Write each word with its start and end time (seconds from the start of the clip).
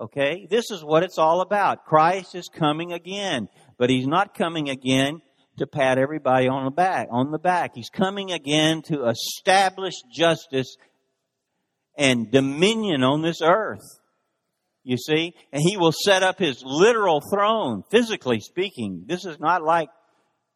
Okay? 0.00 0.46
This 0.48 0.70
is 0.70 0.82
what 0.82 1.02
it's 1.02 1.18
all 1.18 1.40
about. 1.42 1.84
Christ 1.84 2.34
is 2.34 2.48
coming 2.48 2.92
again. 2.92 3.48
But 3.76 3.90
He's 3.90 4.06
not 4.06 4.34
coming 4.34 4.68
again 4.68 5.20
to 5.58 5.66
pat 5.66 5.98
everybody 5.98 6.48
on 6.48 6.64
the 6.64 6.70
back, 6.70 7.08
on 7.10 7.30
the 7.30 7.38
back. 7.38 7.72
He's 7.74 7.90
coming 7.90 8.32
again 8.32 8.82
to 8.82 9.06
establish 9.06 9.94
justice 10.12 10.76
and 11.98 12.30
dominion 12.30 13.02
on 13.02 13.22
this 13.22 13.42
earth. 13.42 14.00
You 14.82 14.96
see? 14.96 15.34
And 15.52 15.62
He 15.62 15.76
will 15.76 15.92
set 15.92 16.22
up 16.22 16.38
His 16.38 16.62
literal 16.64 17.20
throne, 17.32 17.82
physically 17.90 18.40
speaking. 18.40 19.04
This 19.06 19.26
is 19.26 19.38
not 19.38 19.62
like 19.62 19.90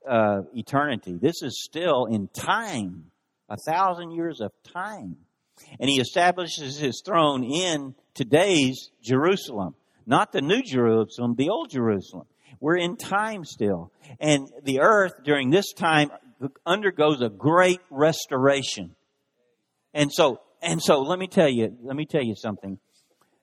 uh, 0.09 0.43
eternity. 0.55 1.19
This 1.21 1.43
is 1.43 1.63
still 1.63 2.07
in 2.07 2.29
time. 2.29 3.11
A 3.51 3.57
thousand 3.57 4.13
years 4.13 4.41
of 4.41 4.53
time. 4.73 5.17
And 5.79 5.89
he 5.89 6.01
establishes 6.01 6.79
his 6.79 7.03
throne 7.05 7.45
in 7.45 7.95
today's 8.15 8.91
Jerusalem. 9.03 9.75
Not 10.07 10.33
the 10.33 10.43
new 10.43 10.63
Jerusalem, 10.63 11.35
the 11.37 11.51
old 11.51 11.71
Jerusalem. 11.71 12.27
We're 12.61 12.77
in 12.77 12.97
time 12.97 13.45
still. 13.45 13.93
And 14.21 14.49
the 14.63 14.81
earth 14.81 15.13
during 15.25 15.51
this 15.51 15.73
time 15.73 16.11
undergoes 16.65 17.21
a 17.21 17.29
great 17.29 17.81
restoration. 17.91 18.95
And 19.93 20.13
so, 20.13 20.41
and 20.63 20.83
so 20.83 21.01
let 21.01 21.19
me 21.19 21.27
tell 21.27 21.49
you, 21.49 21.77
let 21.83 21.97
me 21.97 22.07
tell 22.07 22.23
you 22.23 22.35
something. 22.37 22.79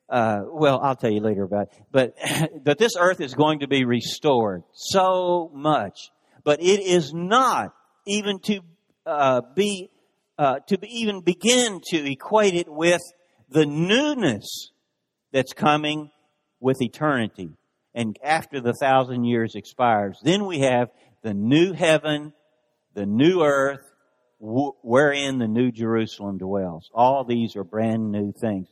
Uh, 0.09 0.41
well, 0.51 0.79
I'll 0.81 0.95
tell 0.95 1.11
you 1.11 1.21
later 1.21 1.43
about 1.43 1.67
it. 1.67 1.83
But, 1.91 2.15
but 2.63 2.77
this 2.77 2.93
earth 2.99 3.21
is 3.21 3.33
going 3.33 3.59
to 3.59 3.67
be 3.67 3.85
restored 3.85 4.63
so 4.73 5.49
much. 5.53 5.97
But 6.43 6.61
it 6.61 6.81
is 6.81 7.13
not 7.13 7.73
even 8.05 8.39
to 8.41 8.61
uh, 9.05 9.41
be 9.55 9.89
uh, 10.37 10.59
to 10.67 10.77
even 10.87 11.21
begin 11.21 11.81
to 11.91 12.11
equate 12.11 12.55
it 12.55 12.67
with 12.67 13.01
the 13.51 13.65
newness 13.65 14.71
that's 15.31 15.53
coming 15.53 16.09
with 16.59 16.81
eternity. 16.81 17.49
And 17.93 18.17
after 18.23 18.61
the 18.61 18.73
thousand 18.73 19.25
years 19.25 19.55
expires, 19.55 20.19
then 20.23 20.45
we 20.45 20.59
have 20.59 20.89
the 21.21 21.33
new 21.33 21.73
heaven, 21.73 22.33
the 22.93 23.05
new 23.05 23.43
earth, 23.43 23.85
wherein 24.39 25.37
the 25.37 25.47
new 25.47 25.71
Jerusalem 25.71 26.37
dwells. 26.37 26.89
All 26.93 27.23
these 27.23 27.55
are 27.55 27.63
brand 27.63 28.11
new 28.11 28.31
things. 28.31 28.67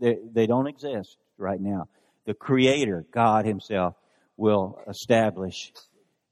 They, 0.00 0.16
they 0.32 0.46
don't 0.46 0.66
exist 0.66 1.16
right 1.36 1.60
now. 1.60 1.88
The 2.26 2.34
Creator, 2.34 3.06
God 3.12 3.44
Himself, 3.46 3.94
will 4.36 4.80
establish 4.88 5.72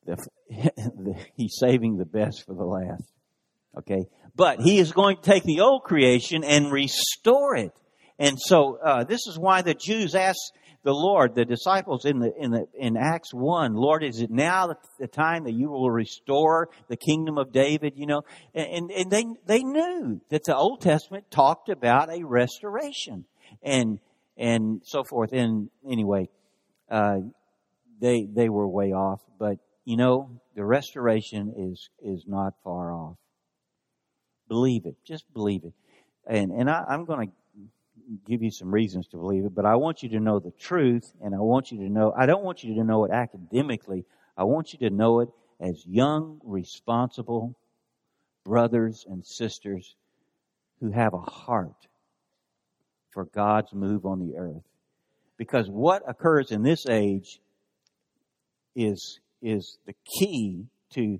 the, 0.06 0.16
the, 0.48 1.14
He's 1.36 1.56
saving 1.58 1.98
the 1.98 2.04
best 2.04 2.46
for 2.46 2.54
the 2.54 2.64
last. 2.64 3.04
Okay? 3.78 4.06
But 4.34 4.60
he 4.60 4.78
is 4.78 4.92
going 4.92 5.16
to 5.16 5.22
take 5.22 5.44
the 5.44 5.60
old 5.60 5.82
creation 5.82 6.44
and 6.44 6.72
restore 6.72 7.56
it. 7.56 7.72
And 8.20 8.38
so 8.38 8.78
uh, 8.84 9.04
this 9.04 9.26
is 9.26 9.38
why 9.38 9.62
the 9.62 9.74
Jews 9.74 10.14
asked 10.14 10.52
the 10.82 10.92
Lord, 10.92 11.34
the 11.34 11.44
disciples 11.44 12.04
in 12.04 12.18
the 12.18 12.32
in 12.38 12.50
the 12.50 12.66
in 12.74 12.96
Acts 12.96 13.34
one, 13.34 13.74
Lord, 13.74 14.04
is 14.04 14.20
it 14.20 14.30
now 14.30 14.74
the 14.98 15.08
time 15.08 15.44
that 15.44 15.52
you 15.52 15.70
will 15.70 15.90
restore 15.90 16.68
the 16.88 16.96
kingdom 16.96 17.38
of 17.38 17.50
David? 17.50 17.94
You 17.96 18.06
know, 18.06 18.22
and 18.54 18.90
and 18.90 19.10
they 19.10 19.24
they 19.46 19.62
knew 19.62 20.20
that 20.28 20.44
the 20.44 20.54
Old 20.54 20.82
Testament 20.82 21.30
talked 21.30 21.70
about 21.70 22.10
a 22.10 22.22
restoration 22.24 23.24
and 23.62 23.98
and 24.36 24.82
so 24.84 25.02
forth. 25.02 25.32
And 25.32 25.70
anyway, 25.90 26.28
uh, 26.90 27.20
they 28.00 28.26
they 28.30 28.50
were 28.50 28.68
way 28.68 28.92
off, 28.92 29.20
but 29.38 29.58
you 29.86 29.96
know 29.96 30.40
the 30.54 30.64
restoration 30.64 31.54
is 31.56 31.88
is 32.02 32.24
not 32.26 32.52
far 32.64 32.92
off. 32.92 33.16
Believe 34.48 34.84
it. 34.84 34.96
Just 35.06 35.24
believe 35.32 35.64
it. 35.64 35.72
And, 36.26 36.50
and 36.50 36.68
I, 36.68 36.84
I'm 36.88 37.04
going 37.04 37.28
to 37.28 37.34
give 38.26 38.42
you 38.42 38.50
some 38.50 38.72
reasons 38.72 39.06
to 39.08 39.16
believe 39.16 39.44
it, 39.44 39.54
but 39.54 39.64
I 39.64 39.76
want 39.76 40.02
you 40.02 40.08
to 40.10 40.20
know 40.20 40.38
the 40.38 40.52
truth, 40.52 41.12
and 41.22 41.34
I 41.34 41.38
want 41.38 41.70
you 41.70 41.78
to 41.78 41.88
know, 41.88 42.12
I 42.16 42.26
don't 42.26 42.44
want 42.44 42.64
you 42.64 42.74
to 42.76 42.84
know 42.84 43.04
it 43.04 43.10
academically. 43.10 44.04
I 44.36 44.44
want 44.44 44.72
you 44.72 44.88
to 44.88 44.94
know 44.94 45.20
it 45.20 45.28
as 45.60 45.84
young, 45.86 46.40
responsible 46.44 47.56
brothers 48.44 49.04
and 49.08 49.24
sisters 49.24 49.94
who 50.80 50.90
have 50.90 51.14
a 51.14 51.18
heart 51.18 51.86
for 53.12 53.26
God's 53.26 53.72
move 53.72 54.06
on 54.06 54.20
the 54.20 54.36
earth. 54.38 54.62
Because 55.36 55.68
what 55.68 56.02
occurs 56.08 56.50
in 56.50 56.62
this 56.62 56.86
age 56.88 57.40
is, 58.74 59.20
is 59.42 59.78
the 59.86 59.94
key 60.18 60.66
to 60.94 61.18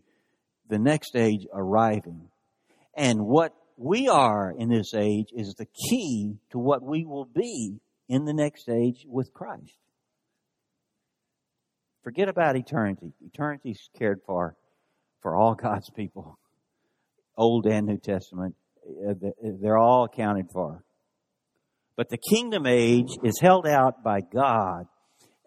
the 0.68 0.78
next 0.78 1.16
age 1.16 1.46
arriving. 1.52 2.28
And 2.94 3.26
what 3.26 3.54
we 3.80 4.08
are 4.08 4.52
in 4.58 4.68
this 4.68 4.92
age 4.92 5.28
is 5.34 5.54
the 5.54 5.64
key 5.64 6.36
to 6.50 6.58
what 6.58 6.82
we 6.82 7.06
will 7.06 7.24
be 7.24 7.80
in 8.10 8.26
the 8.26 8.34
next 8.34 8.68
age 8.68 9.06
with 9.08 9.32
Christ. 9.32 9.78
Forget 12.04 12.28
about 12.28 12.56
eternity. 12.56 13.14
Eternity's 13.24 13.88
cared 13.98 14.20
for 14.26 14.54
for 15.22 15.34
all 15.34 15.54
God's 15.62 15.88
people, 15.88 16.38
Old 17.38 17.66
and 17.66 17.86
New 17.86 17.96
Testament. 17.96 18.54
Uh, 18.86 19.14
they're 19.62 19.78
all 19.78 20.04
accounted 20.04 20.50
for. 20.52 20.84
But 21.96 22.10
the 22.10 22.18
kingdom 22.18 22.66
age 22.66 23.16
is 23.24 23.40
held 23.40 23.66
out 23.66 24.04
by 24.04 24.20
God 24.20 24.88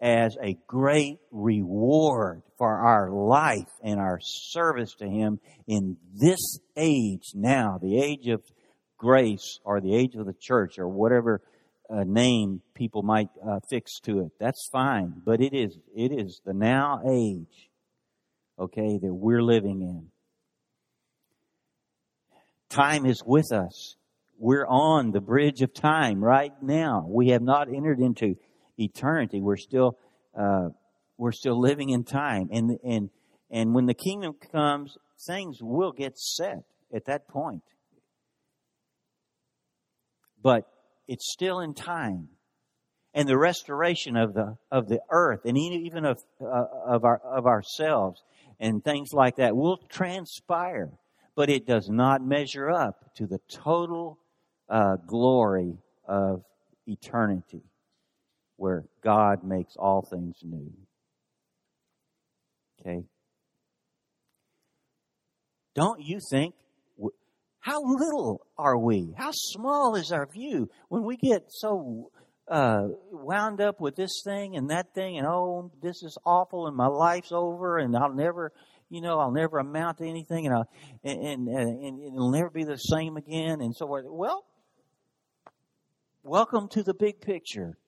as 0.00 0.36
a 0.42 0.58
great 0.66 1.18
reward 1.30 2.42
for 2.58 2.78
our 2.80 3.10
life 3.10 3.70
and 3.82 3.98
our 3.98 4.18
service 4.20 4.94
to 4.96 5.06
Him 5.06 5.40
in 5.66 5.96
this 6.14 6.58
age 6.76 7.32
now, 7.34 7.78
the 7.80 7.98
age 8.00 8.28
of 8.28 8.42
grace 8.98 9.58
or 9.64 9.80
the 9.80 9.94
age 9.94 10.14
of 10.14 10.26
the 10.26 10.34
church 10.38 10.78
or 10.78 10.88
whatever 10.88 11.42
uh, 11.90 12.04
name 12.04 12.62
people 12.74 13.02
might 13.02 13.28
uh, 13.46 13.60
fix 13.68 14.00
to 14.00 14.20
it. 14.20 14.32
That's 14.40 14.68
fine, 14.72 15.14
but 15.24 15.40
it 15.40 15.54
is 15.54 15.76
it 15.94 16.12
is 16.12 16.40
the 16.44 16.54
now 16.54 17.02
age, 17.08 17.70
okay, 18.58 18.98
that 18.98 19.14
we're 19.14 19.42
living 19.42 19.82
in. 19.82 20.08
Time 22.70 23.06
is 23.06 23.22
with 23.24 23.52
us. 23.52 23.96
We're 24.38 24.66
on 24.66 25.12
the 25.12 25.20
bridge 25.20 25.62
of 25.62 25.72
time 25.72 26.24
right 26.24 26.52
now. 26.60 27.06
We 27.08 27.28
have 27.28 27.42
not 27.42 27.68
entered 27.72 28.00
into 28.00 28.36
eternity. 28.78 29.40
We're 29.40 29.56
still 29.56 29.98
uh, 30.38 30.68
we're 31.16 31.32
still 31.32 31.60
living 31.60 31.90
in 31.90 32.04
time, 32.04 32.48
and 32.52 32.78
and 32.84 33.10
and 33.50 33.74
when 33.74 33.86
the 33.86 33.94
kingdom 33.94 34.34
comes, 34.52 34.96
things 35.26 35.58
will 35.60 35.92
get 35.92 36.18
set 36.18 36.64
at 36.92 37.04
that 37.06 37.28
point. 37.28 37.62
But 40.42 40.64
it's 41.06 41.32
still 41.32 41.60
in 41.60 41.74
time, 41.74 42.28
and 43.14 43.28
the 43.28 43.38
restoration 43.38 44.16
of 44.16 44.34
the 44.34 44.56
of 44.70 44.88
the 44.88 45.00
earth, 45.10 45.40
and 45.44 45.56
even 45.56 46.04
of 46.04 46.18
uh, 46.40 46.64
of 46.86 47.04
our 47.04 47.18
of 47.18 47.46
ourselves, 47.46 48.22
and 48.58 48.82
things 48.82 49.12
like 49.12 49.36
that 49.36 49.56
will 49.56 49.78
transpire. 49.88 50.90
But 51.36 51.50
it 51.50 51.66
does 51.66 51.88
not 51.88 52.24
measure 52.24 52.70
up 52.70 53.14
to 53.16 53.26
the 53.26 53.40
total 53.48 54.18
uh, 54.68 54.96
glory 55.06 55.78
of 56.06 56.44
eternity 56.86 57.62
where 58.56 58.84
God 59.02 59.44
makes 59.44 59.74
all 59.76 60.02
things 60.02 60.36
new. 60.42 60.72
Okay? 62.80 63.04
Don't 65.74 66.00
you 66.00 66.20
think, 66.30 66.54
how 67.60 67.82
little 67.82 68.46
are 68.58 68.78
we? 68.78 69.14
How 69.16 69.30
small 69.32 69.96
is 69.96 70.12
our 70.12 70.28
view 70.30 70.68
when 70.88 71.02
we 71.02 71.16
get 71.16 71.44
so 71.48 72.10
uh, 72.46 72.88
wound 73.10 73.60
up 73.60 73.80
with 73.80 73.96
this 73.96 74.20
thing 74.22 74.56
and 74.56 74.70
that 74.70 74.94
thing 74.94 75.16
and 75.16 75.26
oh, 75.26 75.72
this 75.82 76.02
is 76.02 76.18
awful 76.26 76.66
and 76.66 76.76
my 76.76 76.86
life's 76.86 77.32
over 77.32 77.78
and 77.78 77.96
I'll 77.96 78.12
never, 78.12 78.52
you 78.90 79.00
know, 79.00 79.18
I'll 79.18 79.32
never 79.32 79.58
amount 79.58 79.98
to 79.98 80.06
anything 80.06 80.46
and, 80.46 80.54
I'll, 80.54 80.68
and, 81.02 81.48
and, 81.48 81.48
and 81.48 82.04
it'll 82.04 82.30
never 82.30 82.50
be 82.50 82.64
the 82.64 82.76
same 82.76 83.16
again 83.16 83.62
and 83.62 83.74
so 83.74 83.86
forth. 83.86 84.04
Well, 84.06 84.44
welcome 86.22 86.68
to 86.72 86.82
the 86.82 86.94
big 86.94 87.22
picture. 87.22 87.78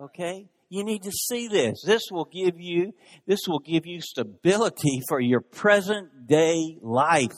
Okay? 0.00 0.48
You 0.68 0.84
need 0.84 1.04
to 1.04 1.12
see 1.12 1.48
this. 1.48 1.82
This 1.84 2.02
will 2.10 2.24
give 2.24 2.58
you, 2.58 2.92
this 3.26 3.40
will 3.46 3.60
give 3.60 3.86
you 3.86 4.00
stability 4.00 5.00
for 5.08 5.20
your 5.20 5.40
present 5.40 6.26
day 6.26 6.78
life. 6.82 7.32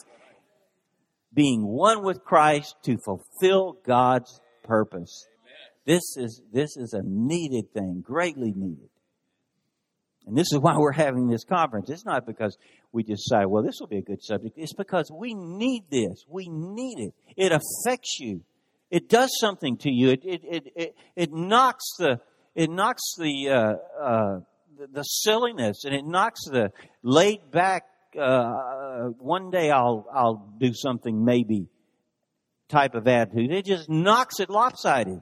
Being 1.34 1.66
one 1.66 2.02
with 2.02 2.24
Christ 2.24 2.74
to 2.84 2.96
fulfill 3.04 3.78
God's 3.86 4.40
purpose. 4.64 5.26
This 5.84 6.16
is, 6.16 6.42
this 6.52 6.76
is 6.76 6.94
a 6.94 7.02
needed 7.04 7.72
thing, 7.72 8.02
greatly 8.04 8.52
needed. 8.54 8.88
And 10.26 10.36
this 10.36 10.52
is 10.52 10.58
why 10.58 10.76
we're 10.76 10.92
having 10.92 11.28
this 11.28 11.44
conference. 11.44 11.88
It's 11.88 12.04
not 12.04 12.26
because 12.26 12.58
we 12.92 13.02
decide, 13.02 13.46
well, 13.46 13.62
this 13.62 13.76
will 13.80 13.86
be 13.86 13.96
a 13.96 14.02
good 14.02 14.22
subject. 14.22 14.58
It's 14.58 14.74
because 14.74 15.10
we 15.10 15.34
need 15.34 15.84
this. 15.90 16.24
We 16.28 16.48
need 16.50 16.98
it. 16.98 17.14
It 17.36 17.52
affects 17.52 18.18
you. 18.20 18.42
It 18.90 19.08
does 19.08 19.30
something 19.38 19.78
to 19.78 19.90
you. 19.90 20.10
It, 20.10 20.20
it, 20.24 20.40
it, 20.44 20.72
it, 20.76 20.96
it 21.16 21.32
knocks 21.32 21.84
the, 21.98 22.20
it 22.54 22.70
knocks 22.70 23.14
the, 23.18 23.48
uh, 23.50 24.02
uh, 24.02 24.40
the 24.92 25.02
silliness 25.02 25.84
and 25.84 25.94
it 25.94 26.04
knocks 26.04 26.40
the 26.44 26.70
laid 27.02 27.50
back, 27.50 27.84
uh, 28.18 29.08
one 29.18 29.50
day 29.50 29.70
I'll, 29.70 30.06
I'll 30.12 30.54
do 30.58 30.72
something 30.74 31.24
maybe 31.24 31.68
type 32.68 32.94
of 32.94 33.06
attitude. 33.08 33.52
It 33.52 33.64
just 33.64 33.88
knocks 33.88 34.40
it 34.40 34.50
lopsided. 34.50 35.20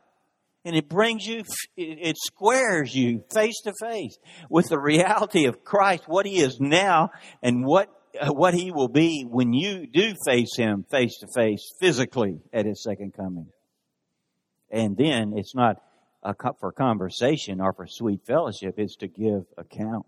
and 0.66 0.74
it 0.74 0.88
brings 0.88 1.24
you, 1.24 1.44
it 1.76 2.16
squares 2.18 2.92
you 2.92 3.22
face 3.32 3.60
to 3.62 3.72
face 3.80 4.18
with 4.50 4.66
the 4.68 4.78
reality 4.78 5.46
of 5.46 5.62
Christ, 5.62 6.02
what 6.08 6.26
He 6.26 6.40
is 6.40 6.58
now 6.58 7.10
and 7.40 7.64
what, 7.64 7.88
what 8.26 8.52
He 8.52 8.72
will 8.72 8.88
be 8.88 9.24
when 9.28 9.52
you 9.52 9.86
do 9.86 10.14
face 10.26 10.56
Him 10.56 10.84
face 10.90 11.18
to 11.20 11.28
face 11.32 11.72
physically 11.80 12.40
at 12.52 12.66
His 12.66 12.82
second 12.82 13.14
coming. 13.14 13.46
And 14.68 14.96
then 14.96 15.34
it's 15.36 15.54
not 15.54 15.76
for 16.58 16.72
conversation 16.72 17.60
or 17.60 17.72
for 17.72 17.86
sweet 17.86 18.24
fellowship, 18.26 18.78
is 18.78 18.96
to 18.96 19.08
give 19.08 19.44
account. 19.56 20.06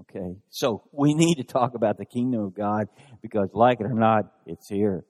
Okay, 0.00 0.36
so 0.50 0.82
we 0.90 1.14
need 1.14 1.36
to 1.36 1.44
talk 1.44 1.74
about 1.74 1.98
the 1.98 2.04
kingdom 2.04 2.40
of 2.40 2.54
God 2.54 2.88
because, 3.22 3.50
like 3.52 3.80
it 3.80 3.84
or 3.84 3.94
not, 3.94 4.24
it's 4.44 4.68
here. 4.68 5.04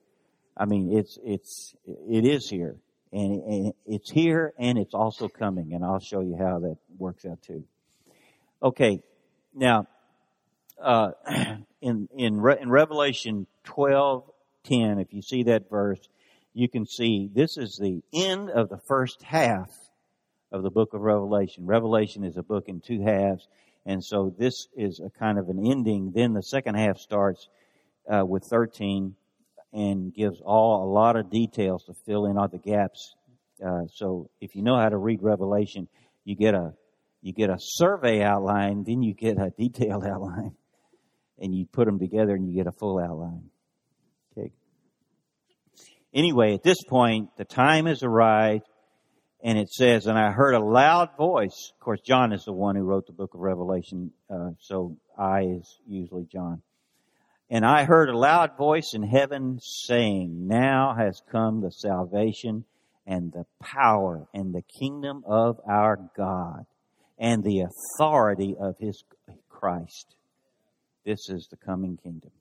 I 0.55 0.65
mean, 0.65 0.95
it's 0.97 1.17
it's 1.23 1.75
it 1.85 2.23
is 2.23 2.47
here, 2.47 2.77
and, 3.11 3.43
and 3.43 3.73
it's 3.85 4.11
here, 4.11 4.53
and 4.59 4.77
it's 4.77 4.93
also 4.93 5.27
coming, 5.27 5.73
and 5.73 5.83
I'll 5.83 5.99
show 5.99 6.21
you 6.21 6.37
how 6.37 6.59
that 6.59 6.77
works 6.97 7.25
out 7.25 7.41
too. 7.41 7.63
Okay, 8.61 9.01
now 9.55 9.87
uh, 10.81 11.11
in 11.81 12.07
in 12.15 12.39
Re- 12.39 12.59
in 12.61 12.69
Revelation 12.69 13.47
twelve 13.63 14.29
ten, 14.63 14.99
if 14.99 15.13
you 15.13 15.21
see 15.21 15.43
that 15.43 15.69
verse, 15.69 15.99
you 16.55 16.67
can 16.67 16.87
see 16.87 17.29
this 17.31 17.57
is 17.57 17.77
the 17.77 18.01
end 18.11 18.49
of 18.49 18.69
the 18.69 18.79
first 18.87 19.21
half 19.21 19.69
of 20.51 20.63
the 20.63 20.71
book 20.71 20.95
of 20.95 21.01
Revelation. 21.01 21.67
Revelation 21.67 22.23
is 22.23 22.37
a 22.37 22.43
book 22.43 22.67
in 22.67 22.81
two 22.81 23.01
halves 23.01 23.47
and 23.85 24.03
so 24.03 24.33
this 24.37 24.67
is 24.75 24.99
a 24.99 25.09
kind 25.09 25.37
of 25.37 25.49
an 25.49 25.63
ending. 25.65 26.11
Then 26.13 26.33
the 26.33 26.41
second 26.41 26.75
half 26.75 26.97
starts 26.97 27.47
uh, 28.11 28.25
with 28.25 28.43
13 28.43 29.15
and 29.73 30.13
gives 30.13 30.41
all 30.41 30.83
a 30.83 30.89
lot 30.91 31.15
of 31.15 31.29
details 31.29 31.83
to 31.85 31.93
fill 32.05 32.25
in 32.25 32.37
all 32.37 32.47
the 32.47 32.57
gaps. 32.57 33.15
Uh, 33.63 33.85
so 33.93 34.29
if 34.41 34.55
you 34.55 34.63
know 34.63 34.77
how 34.77 34.89
to 34.89 34.97
read 34.97 35.21
Revelation, 35.21 35.87
you 36.23 36.35
get 36.35 36.55
a 36.55 36.73
you 37.21 37.33
get 37.33 37.49
a 37.49 37.57
survey 37.59 38.21
outline, 38.21 38.83
then 38.83 39.01
you 39.01 39.13
get 39.13 39.37
a 39.37 39.49
detailed 39.57 40.05
outline, 40.05 40.55
and 41.39 41.55
you 41.55 41.65
put 41.65 41.85
them 41.85 41.99
together 41.99 42.35
and 42.35 42.47
you 42.47 42.55
get 42.55 42.67
a 42.67 42.71
full 42.71 42.99
outline. 42.99 43.49
Anyway, 46.15 46.53
at 46.53 46.63
this 46.63 46.81
point, 46.87 47.29
the 47.37 47.43
time 47.43 47.85
has 47.87 48.01
arrived 48.01 48.63
and 49.43 49.59
it 49.59 49.69
says, 49.69 50.07
and 50.07 50.17
I 50.17 50.31
heard 50.31 50.55
a 50.55 50.63
loud 50.63 51.09
voice. 51.17 51.71
Of 51.75 51.79
course, 51.83 51.99
John 51.99 52.31
is 52.31 52.45
the 52.45 52.53
one 52.53 52.77
who 52.77 52.83
wrote 52.83 53.05
the 53.05 53.13
book 53.13 53.33
of 53.33 53.41
Revelation, 53.41 54.11
uh, 54.29 54.51
so 54.59 54.97
I 55.19 55.41
is 55.41 55.79
usually 55.85 56.25
John. 56.31 56.61
And 57.49 57.65
I 57.65 57.83
heard 57.83 58.09
a 58.09 58.17
loud 58.17 58.57
voice 58.57 58.93
in 58.93 59.03
heaven 59.03 59.59
saying, 59.59 60.47
Now 60.47 60.95
has 60.97 61.21
come 61.31 61.61
the 61.61 61.69
salvation 61.69 62.63
and 63.05 63.31
the 63.31 63.45
power 63.61 64.25
and 64.33 64.55
the 64.55 64.63
kingdom 64.79 65.23
of 65.27 65.59
our 65.69 65.99
God 66.17 66.65
and 67.19 67.43
the 67.43 67.67
authority 67.67 68.55
of 68.59 68.77
his 68.79 69.03
Christ. 69.49 70.15
This 71.05 71.29
is 71.29 71.47
the 71.51 71.57
coming 71.57 71.97
kingdom. 72.01 72.31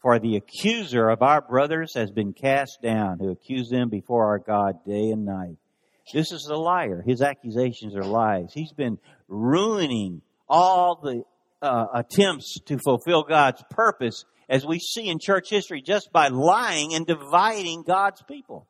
For 0.00 0.18
the 0.20 0.36
accuser 0.36 1.08
of 1.08 1.22
our 1.22 1.40
brothers 1.40 1.94
has 1.94 2.10
been 2.10 2.32
cast 2.32 2.78
down, 2.82 3.18
who 3.18 3.30
accused 3.30 3.72
them 3.72 3.88
before 3.88 4.26
our 4.26 4.38
God 4.38 4.84
day 4.86 5.10
and 5.10 5.24
night. 5.24 5.56
This 6.12 6.32
is 6.32 6.46
a 6.46 6.56
liar. 6.56 7.02
His 7.04 7.20
accusations 7.20 7.94
are 7.96 8.04
lies. 8.04 8.52
He's 8.54 8.72
been 8.72 8.98
ruining 9.26 10.22
all 10.48 11.00
the 11.02 11.24
uh, 11.60 11.86
attempts 11.94 12.60
to 12.66 12.78
fulfill 12.78 13.24
God's 13.24 13.62
purpose, 13.70 14.24
as 14.48 14.64
we 14.64 14.78
see 14.78 15.08
in 15.08 15.18
church 15.20 15.50
history, 15.50 15.82
just 15.82 16.10
by 16.12 16.28
lying 16.28 16.94
and 16.94 17.06
dividing 17.06 17.82
God's 17.82 18.22
people. 18.22 18.66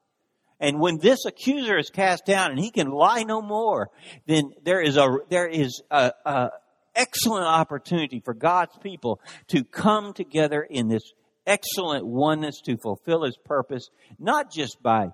And 0.58 0.80
when 0.80 0.98
this 0.98 1.24
accuser 1.24 1.78
is 1.78 1.90
cast 1.90 2.24
down 2.26 2.50
and 2.50 2.58
he 2.58 2.70
can 2.70 2.90
lie 2.90 3.22
no 3.22 3.40
more, 3.40 3.90
then 4.26 4.50
there 4.64 4.80
is 4.80 4.96
a 4.96 5.18
there 5.30 5.46
is 5.46 5.82
a, 5.90 6.12
a 6.24 6.50
excellent 6.96 7.46
opportunity 7.46 8.20
for 8.24 8.34
God's 8.34 8.76
people 8.82 9.20
to 9.48 9.62
come 9.62 10.12
together 10.12 10.66
in 10.68 10.88
this 10.88 11.12
excellent 11.48 12.06
oneness 12.06 12.60
to 12.66 12.76
fulfill 12.76 13.24
His 13.24 13.36
purpose, 13.44 13.88
not 14.18 14.52
just 14.52 14.80
by 14.82 15.08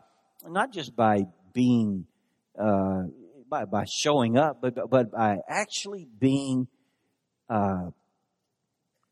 not 0.46 0.72
just 0.72 0.94
by 0.94 1.20
being 1.54 2.06
uh, 2.58 3.04
by, 3.48 3.64
by 3.64 3.84
showing 3.88 4.36
up, 4.36 4.60
but, 4.60 4.90
but 4.90 5.12
by 5.12 5.36
actually 5.48 6.08
being 6.18 6.66
uh, 7.48 7.90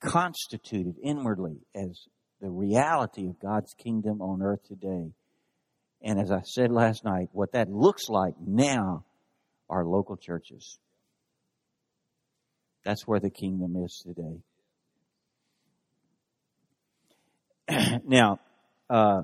constituted 0.01 0.97
inwardly 1.03 1.61
as 1.75 2.09
the 2.41 2.51
reality 2.51 3.29
of 3.29 3.39
God's 3.39 3.73
kingdom 3.75 4.21
on 4.21 4.43
earth 4.43 4.65
today. 4.67 5.13
And 6.03 6.21
as 6.21 6.33
I 6.33 6.43
said 6.43 6.73
last 6.73 7.05
night, 7.05 7.29
what 7.33 7.53
that 7.53 7.71
looks 7.71 8.09
like 8.09 8.35
now 8.45 9.05
are 9.71 9.85
local 9.85 10.17
churches. 10.17 10.79
That's 12.85 13.07
where 13.07 13.21
the 13.21 13.31
kingdom 13.31 13.77
is 13.77 14.03
today. 14.05 14.41
now, 18.07 18.41
uh, 18.91 19.23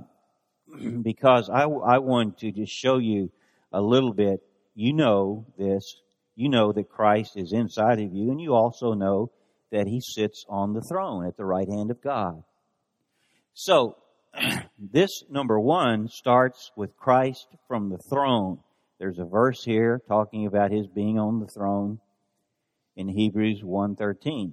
because 1.03 1.51
I, 1.51 1.63
I 1.63 1.99
want 1.99 2.39
to 2.39 2.53
just 2.53 2.73
show 2.73 2.99
you 2.99 3.31
a 3.73 3.81
little 3.81 4.13
bit, 4.13 4.41
you 4.75 4.93
know 4.93 5.47
this. 5.59 6.01
You 6.35 6.49
know 6.49 6.73
that 6.73 6.89
Christ 6.89 7.33
is 7.37 7.53
inside 7.53 7.99
of 7.99 8.13
you, 8.13 8.31
and 8.31 8.41
you 8.41 8.55
also 8.55 8.93
know 8.95 9.33
that 9.73 9.89
he 9.89 10.01
sits 10.01 10.45
on 10.49 10.73
the 10.73 10.81
throne 10.81 11.27
at 11.27 11.37
the 11.37 11.45
right 11.45 11.69
hand 11.69 11.91
of 11.91 12.01
God. 12.01 12.45
So, 13.55 13.97
this 14.79 15.25
number 15.29 15.59
one 15.59 16.09
starts 16.09 16.71
with 16.77 16.97
Christ 16.97 17.49
from 17.67 17.91
the 17.91 17.99
throne. 18.09 18.61
There's 19.01 19.19
a 19.19 19.25
verse 19.25 19.65
here 19.65 20.01
talking 20.07 20.47
about 20.47 20.71
his 20.71 20.87
being 20.87 21.19
on 21.19 21.41
the 21.41 21.49
throne 21.49 21.99
in 22.95 23.09
Hebrews 23.09 23.63
1:13. 23.65 24.53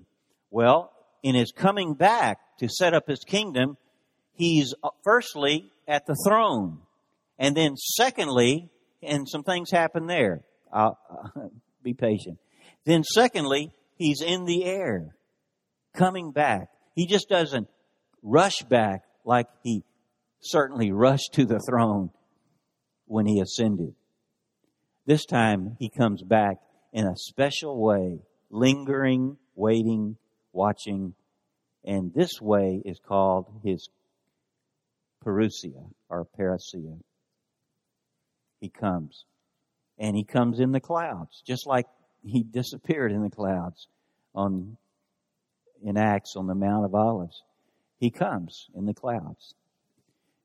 Well, 0.50 0.92
in 1.26 1.34
his 1.34 1.52
coming 1.52 1.96
back 1.96 2.38
to 2.60 2.70
set 2.70 2.94
up 2.94 3.08
his 3.08 3.24
kingdom, 3.26 3.78
he's 4.34 4.76
uh, 4.84 4.90
firstly 5.04 5.72
at 5.88 6.06
the 6.06 6.16
throne. 6.24 6.78
And 7.40 7.58
then 7.58 7.76
secondly, 7.78 8.70
and 9.02 9.28
some 9.28 9.42
things 9.42 9.72
happen 9.72 10.06
there. 10.06 10.42
I'll, 10.72 11.00
uh, 11.10 11.48
be 11.84 11.96
patient. 11.96 12.38
Then 12.86 13.04
secondly, 13.04 13.72
he's 13.96 14.22
in 14.22 14.46
the 14.46 14.66
air, 14.66 15.16
coming 15.96 16.32
back. 16.32 16.70
He 16.94 17.08
just 17.08 17.28
doesn't 17.28 17.70
rush 18.22 18.62
back 18.62 19.02
like 19.26 19.48
he 19.64 19.84
certainly 20.42 20.92
rushed 20.92 21.34
to 21.34 21.46
the 21.46 21.60
throne 21.68 22.12
when 23.08 23.26
he 23.26 23.40
ascended. 23.40 23.96
This 25.08 25.26
time 25.26 25.76
he 25.80 25.90
comes 25.90 26.22
back 26.22 26.58
in 26.94 27.08
a 27.08 27.18
special 27.18 27.82
way, 27.82 28.20
lingering, 28.52 29.38
waiting, 29.56 30.18
watching, 30.56 31.14
and 31.84 32.14
this 32.14 32.42
way 32.42 32.82
is 32.84 33.00
called 33.00 33.46
his 33.64 33.90
parousia 35.24 35.90
or 36.10 36.26
parousia 36.40 36.98
he 38.66 38.70
comes. 38.70 39.26
And 39.98 40.16
he 40.16 40.24
comes 40.24 40.60
in 40.60 40.72
the 40.72 40.80
clouds, 40.80 41.42
just 41.46 41.68
like 41.68 41.86
he 42.24 42.44
disappeared 42.44 43.12
in 43.12 43.22
the 43.22 43.30
clouds 43.30 43.88
on 44.34 44.78
in 45.84 45.98
Acts 45.98 46.36
on 46.36 46.48
the 46.48 46.56
Mount 46.56 46.86
of 46.86 46.96
Olives. 46.96 47.44
He 48.00 48.10
comes 48.10 48.68
in 48.76 48.86
the 48.86 48.94
clouds. 48.94 49.54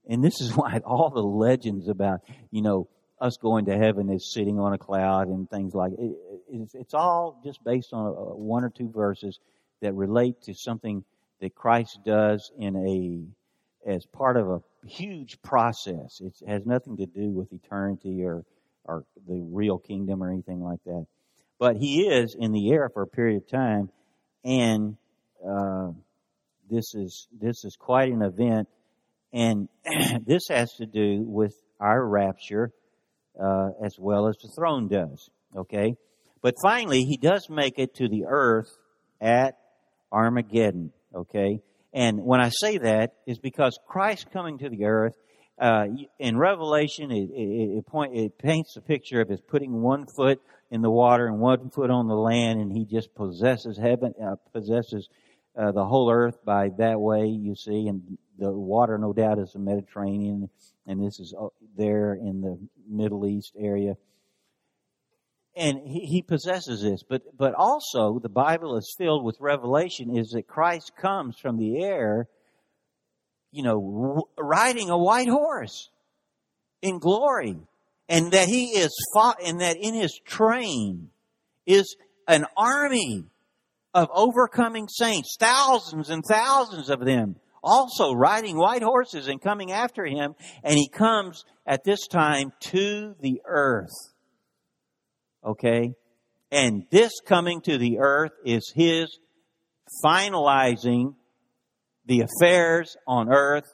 And 0.09 0.23
this 0.23 0.41
is 0.41 0.53
why 0.57 0.81
all 0.85 1.11
the 1.11 1.23
legends 1.23 1.89
about, 1.89 2.21
you 2.51 2.63
know, 2.63 2.89
us 3.21 3.37
going 3.37 3.67
to 3.67 3.77
heaven 3.77 4.11
is 4.11 4.33
sitting 4.33 4.59
on 4.59 4.73
a 4.73 4.79
cloud 4.79 5.29
and 5.29 5.49
things 5.49 5.75
like 5.75 5.93
it, 5.99 6.17
it's, 6.75 6.95
all 6.95 7.41
just 7.45 7.63
based 7.65 7.93
on 7.93 8.07
one 8.13 8.65
or 8.65 8.71
two 8.71 8.89
verses 8.89 9.39
that 9.81 9.95
relate 9.95 10.43
to 10.43 10.55
something 10.55 11.05
that 11.41 11.55
Christ 11.55 12.01
does 12.05 12.51
in 12.59 12.77
a 12.77 13.91
as 13.91 14.05
part 14.07 14.37
of 14.37 14.49
a 14.49 14.61
huge 14.87 15.41
process. 15.43 16.21
It 16.21 16.35
has 16.47 16.67
nothing 16.67 16.97
to 16.99 17.07
do 17.07 17.31
with 17.31 17.53
eternity 17.53 18.25
or, 18.25 18.45
or 18.85 19.05
the 19.27 19.41
real 19.51 19.79
kingdom 19.79 20.23
or 20.23 20.31
anything 20.31 20.63
like 20.63 20.81
that. 20.85 21.07
But 21.59 21.77
he 21.77 22.07
is 22.07 22.37
in 22.39 22.53
the 22.53 22.71
air 22.73 22.91
for 22.93 23.03
a 23.03 23.07
period 23.07 23.43
of 23.43 23.49
time, 23.49 23.91
and 24.45 24.97
uh, 25.47 25.91
this 26.71 26.95
is 26.95 27.29
this 27.39 27.65
is 27.65 27.77
quite 27.77 28.11
an 28.11 28.23
event, 28.23 28.69
and 29.33 29.69
this 30.27 30.49
has 30.49 30.73
to 30.75 30.87
do 30.87 31.23
with 31.27 31.55
our 31.79 32.07
rapture 32.07 32.73
uh, 33.39 33.71
as 33.85 33.97
well 33.99 34.27
as 34.27 34.37
the 34.43 34.49
throne 34.57 34.89
does. 34.89 35.29
Okay, 35.55 35.97
but 36.41 36.55
finally, 36.63 37.05
he 37.05 37.19
does 37.19 37.51
make 37.51 37.79
it 37.79 37.95
to 37.97 38.09
the 38.09 38.25
earth 38.27 38.71
at 39.21 39.57
Armageddon. 40.13 40.93
Okay, 41.15 41.63
and 41.93 42.25
when 42.25 42.41
I 42.41 42.51
say 42.51 42.79
that 42.79 43.15
is 43.27 43.39
because 43.39 43.79
Christ 43.87 44.31
coming 44.33 44.59
to 44.59 44.69
the 44.69 44.85
earth, 44.85 45.15
uh, 45.61 45.85
in 46.19 46.39
Revelation, 46.39 47.11
it, 47.11 47.29
it, 47.31 47.79
it, 47.79 47.87
point, 47.87 48.17
it 48.17 48.39
paints 48.39 48.77
a 48.77 48.81
picture 48.81 49.21
of 49.21 49.29
his 49.29 49.43
putting 49.43 49.83
one 49.83 50.07
foot 50.07 50.41
in 50.71 50.81
the 50.81 50.91
water 50.91 51.27
and 51.27 51.39
one 51.39 51.69
foot 51.69 51.91
on 51.91 52.09
the 52.09 52.15
land, 52.15 52.61
and 52.61 52.73
he 52.73 52.87
just 52.87 53.15
possesses 53.15 53.77
heaven, 53.77 54.15
uh, 54.25 54.37
possesses 54.55 55.09
uh, 55.59 55.71
the 55.73 55.85
whole 55.85 56.11
earth 56.11 56.39
by 56.45 56.71
that 56.79 56.99
way, 56.99 57.27
you 57.27 57.55
see, 57.55 57.89
and 57.89 58.17
the 58.39 58.51
water, 58.51 58.97
no 58.97 59.13
doubt, 59.13 59.39
is 59.39 59.53
the 59.53 59.59
Mediterranean, 59.59 60.49
and 60.87 61.05
this 61.05 61.21
is 61.21 61.35
uh, 61.39 61.49
there 61.77 62.15
in 62.15 62.41
the 62.41 62.59
Middle 62.89 63.27
East 63.27 63.53
area. 63.59 63.97
And 65.61 65.87
he, 65.87 66.07
he 66.07 66.23
possesses 66.23 66.81
this, 66.81 67.03
but 67.07 67.37
but 67.37 67.53
also 67.55 68.19
the 68.19 68.31
Bible 68.31 68.79
is 68.79 68.95
filled 68.97 69.25
with 69.25 69.37
revelation. 69.41 70.17
Is 70.17 70.31
that 70.31 70.47
Christ 70.47 70.93
comes 70.97 71.37
from 71.39 71.59
the 71.59 71.85
air, 71.85 72.29
you 73.53 73.63
know, 73.63 74.27
riding 74.39 74.89
a 74.89 74.97
white 74.97 75.29
horse 75.29 75.91
in 76.81 76.99
glory, 76.99 77.59
and 78.09 78.33
that 78.33 78.49
he 78.49 78.69
is 78.69 78.91
fought, 79.13 79.37
and 79.45 79.61
that 79.61 79.77
in 79.77 79.93
his 79.93 80.19
train 80.25 81.11
is 81.67 81.95
an 82.27 82.47
army 82.57 83.27
of 83.93 84.09
overcoming 84.15 84.89
saints, 84.89 85.37
thousands 85.39 86.09
and 86.09 86.25
thousands 86.27 86.89
of 86.89 87.05
them, 87.05 87.37
also 87.63 88.15
riding 88.15 88.57
white 88.57 88.83
horses 88.83 89.29
and 89.29 89.43
coming 89.43 89.73
after 89.73 90.07
him. 90.07 90.35
And 90.65 90.79
he 90.79 90.89
comes 90.89 91.45
at 91.67 91.85
this 91.85 92.07
time 92.07 92.55
to 92.61 93.15
the 93.21 93.43
earth. 93.45 93.91
Okay? 95.45 95.95
And 96.51 96.85
this 96.91 97.13
coming 97.25 97.61
to 97.63 97.79
the 97.79 97.99
earth 98.01 98.33
is 98.45 98.73
his 98.75 99.19
finalizing 100.05 101.15
the 102.07 102.23
affairs 102.23 102.97
on 103.07 103.33
earth 103.33 103.73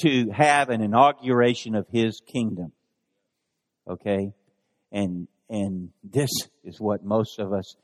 to 0.00 0.30
have 0.30 0.70
an 0.70 0.80
inauguration 0.80 1.74
of 1.74 1.86
his 1.90 2.20
kingdom. 2.32 2.72
Okay? 3.88 4.32
And, 4.92 5.28
and 5.48 5.90
this 6.02 6.30
is 6.64 6.80
what 6.80 7.04
most 7.04 7.38
of 7.38 7.52
us 7.52 7.76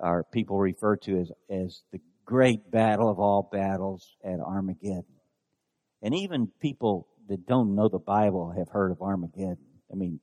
are 0.00 0.24
people 0.24 0.58
refer 0.58 0.96
to 0.96 1.20
as, 1.20 1.30
as 1.50 1.82
the 1.92 2.00
great 2.24 2.70
battle 2.70 3.10
of 3.10 3.18
all 3.18 3.48
battles 3.50 4.16
at 4.24 4.40
Armageddon. 4.40 5.04
And 6.02 6.14
even 6.14 6.48
people 6.60 7.06
that 7.28 7.46
don't 7.46 7.74
know 7.74 7.88
the 7.88 7.98
Bible 7.98 8.52
have 8.56 8.68
heard 8.68 8.90
of 8.90 9.00
Armageddon. 9.00 9.58
I 9.90 9.94
mean, 9.94 10.20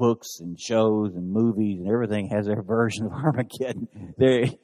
books 0.00 0.40
and 0.40 0.58
shows 0.58 1.14
and 1.14 1.30
movies 1.30 1.78
and 1.78 1.86
everything 1.86 2.28
has 2.28 2.46
their 2.46 2.62
version 2.76 3.06
of 3.06 3.12
Armageddon. 3.12 3.86
They, 4.18 4.58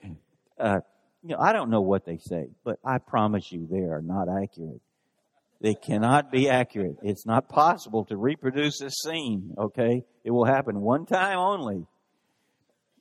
uh, 0.59 0.81
you 1.23 1.37
know, 1.37 1.39
I 1.39 1.53
don't 1.53 1.71
know 1.71 1.83
what 1.83 2.07
they 2.07 2.17
say, 2.19 2.49
but 2.65 2.79
I 2.85 2.99
promise 2.99 3.53
you 3.53 3.69
they 3.71 3.81
are 3.81 4.03
not 4.03 4.29
accurate. 4.29 4.81
They 5.61 5.75
cannot 5.75 6.33
be 6.33 6.49
accurate. 6.49 6.97
It's 7.03 7.27
not 7.27 7.49
possible 7.49 8.05
to 8.07 8.17
reproduce 8.17 8.79
this 8.79 8.95
scene, 9.03 9.55
okay? 9.57 10.05
It 10.25 10.31
will 10.31 10.45
happen 10.45 10.81
one 10.81 11.07
time 11.07 11.39
only. 11.39 11.87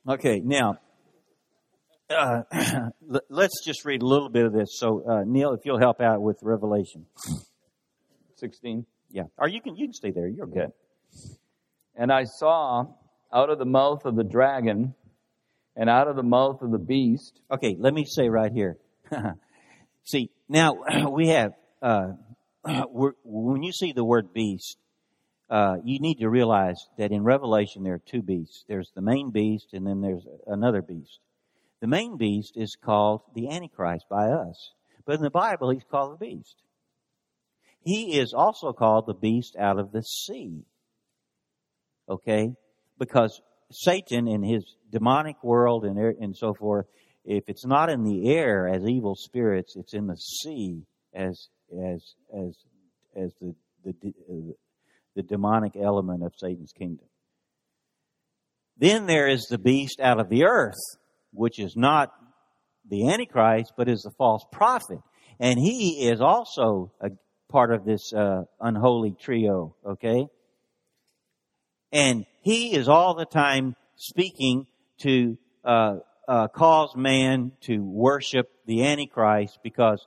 Okay, 0.08 0.40
now, 0.40 0.78
uh, 2.08 2.42
let's 3.28 3.64
just 3.64 3.84
read 3.84 4.02
a 4.02 4.06
little 4.06 4.28
bit 4.28 4.46
of 4.46 4.52
this. 4.52 4.78
So, 4.78 5.02
uh, 5.08 5.24
Neil, 5.26 5.52
if 5.52 5.60
you'll 5.64 5.78
help 5.78 6.00
out 6.00 6.22
with 6.22 6.38
Revelation 6.42 7.06
16. 8.36 8.86
Yeah. 9.10 9.24
Or 9.38 9.48
you 9.48 9.60
can, 9.60 9.76
you 9.76 9.86
can 9.86 9.94
stay 9.94 10.10
there. 10.10 10.28
You're 10.28 10.46
okay. 10.46 10.72
And 11.96 12.12
I 12.12 12.24
saw 12.24 12.86
out 13.32 13.50
of 13.50 13.58
the 13.58 13.64
mouth 13.64 14.04
of 14.04 14.16
the 14.16 14.24
dragon 14.24 14.94
and 15.74 15.90
out 15.90 16.08
of 16.08 16.16
the 16.16 16.22
mouth 16.22 16.62
of 16.62 16.70
the 16.70 16.78
beast. 16.78 17.40
Okay, 17.50 17.76
let 17.78 17.92
me 17.92 18.04
say 18.04 18.28
right 18.28 18.52
here. 18.52 18.78
see, 20.04 20.30
now 20.48 20.76
we 21.10 21.28
have 21.28 21.52
uh, 21.82 22.12
when 23.24 23.62
you 23.62 23.72
see 23.72 23.92
the 23.92 24.04
word 24.04 24.32
beast, 24.32 24.78
uh, 25.48 25.76
you 25.84 26.00
need 26.00 26.16
to 26.16 26.28
realize 26.28 26.88
that 26.98 27.12
in 27.12 27.22
Revelation 27.22 27.84
there 27.84 27.94
are 27.94 28.02
two 28.04 28.22
beasts. 28.22 28.64
There's 28.68 28.90
the 28.94 29.02
main 29.02 29.30
beast, 29.30 29.68
and 29.72 29.86
then 29.86 30.00
there's 30.00 30.26
another 30.46 30.82
beast. 30.82 31.20
The 31.80 31.86
main 31.86 32.16
beast 32.16 32.56
is 32.56 32.76
called 32.82 33.22
the 33.34 33.50
Antichrist 33.50 34.06
by 34.10 34.30
us, 34.30 34.72
but 35.04 35.16
in 35.16 35.22
the 35.22 35.30
Bible 35.30 35.70
he's 35.70 35.84
called 35.88 36.14
the 36.14 36.26
beast. 36.26 36.56
He 37.82 38.18
is 38.18 38.34
also 38.34 38.72
called 38.72 39.06
the 39.06 39.14
beast 39.14 39.54
out 39.56 39.78
of 39.78 39.92
the 39.92 40.02
sea. 40.02 40.64
Okay, 42.08 42.52
because 42.98 43.40
Satan 43.70 44.28
in 44.28 44.42
his 44.42 44.64
demonic 44.90 45.42
world 45.42 45.84
and 45.84 45.98
and 45.98 46.36
so 46.36 46.54
forth, 46.54 46.86
if 47.24 47.48
it's 47.48 47.66
not 47.66 47.90
in 47.90 48.04
the 48.04 48.30
air 48.30 48.68
as 48.68 48.84
evil 48.86 49.16
spirits, 49.16 49.74
it's 49.76 49.94
in 49.94 50.06
the 50.06 50.16
sea 50.16 50.86
as 51.12 51.48
as 51.72 52.14
as 52.32 52.56
as 53.16 53.34
the 53.40 53.54
the 53.84 54.54
the 55.16 55.22
demonic 55.22 55.76
element 55.76 56.22
of 56.22 56.32
Satan's 56.36 56.72
kingdom. 56.72 57.06
Then 58.76 59.06
there 59.06 59.26
is 59.26 59.46
the 59.46 59.58
beast 59.58 60.00
out 60.00 60.20
of 60.20 60.28
the 60.28 60.44
earth, 60.44 60.76
which 61.32 61.58
is 61.58 61.74
not 61.76 62.12
the 62.88 63.08
Antichrist, 63.08 63.72
but 63.76 63.88
is 63.88 64.02
the 64.02 64.10
false 64.12 64.44
prophet, 64.52 65.00
and 65.40 65.58
he 65.58 66.06
is 66.08 66.20
also 66.20 66.92
a 67.00 67.10
part 67.48 67.72
of 67.72 67.84
this 67.84 68.12
uh, 68.12 68.42
unholy 68.60 69.16
trio. 69.18 69.74
Okay, 69.84 70.26
and 71.96 72.26
he 72.42 72.74
is 72.74 72.88
all 72.90 73.14
the 73.14 73.24
time 73.24 73.74
speaking 73.96 74.66
to 74.98 75.38
uh, 75.64 75.96
uh, 76.28 76.46
cause 76.48 76.94
man 76.94 77.52
to 77.62 77.78
worship 77.78 78.50
the 78.66 78.84
Antichrist 78.84 79.58
because 79.62 80.06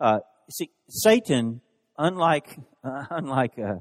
uh, 0.00 0.18
see 0.50 0.70
Satan, 0.88 1.60
unlike 1.96 2.58
unlike 2.82 3.56
uh, 3.60 3.76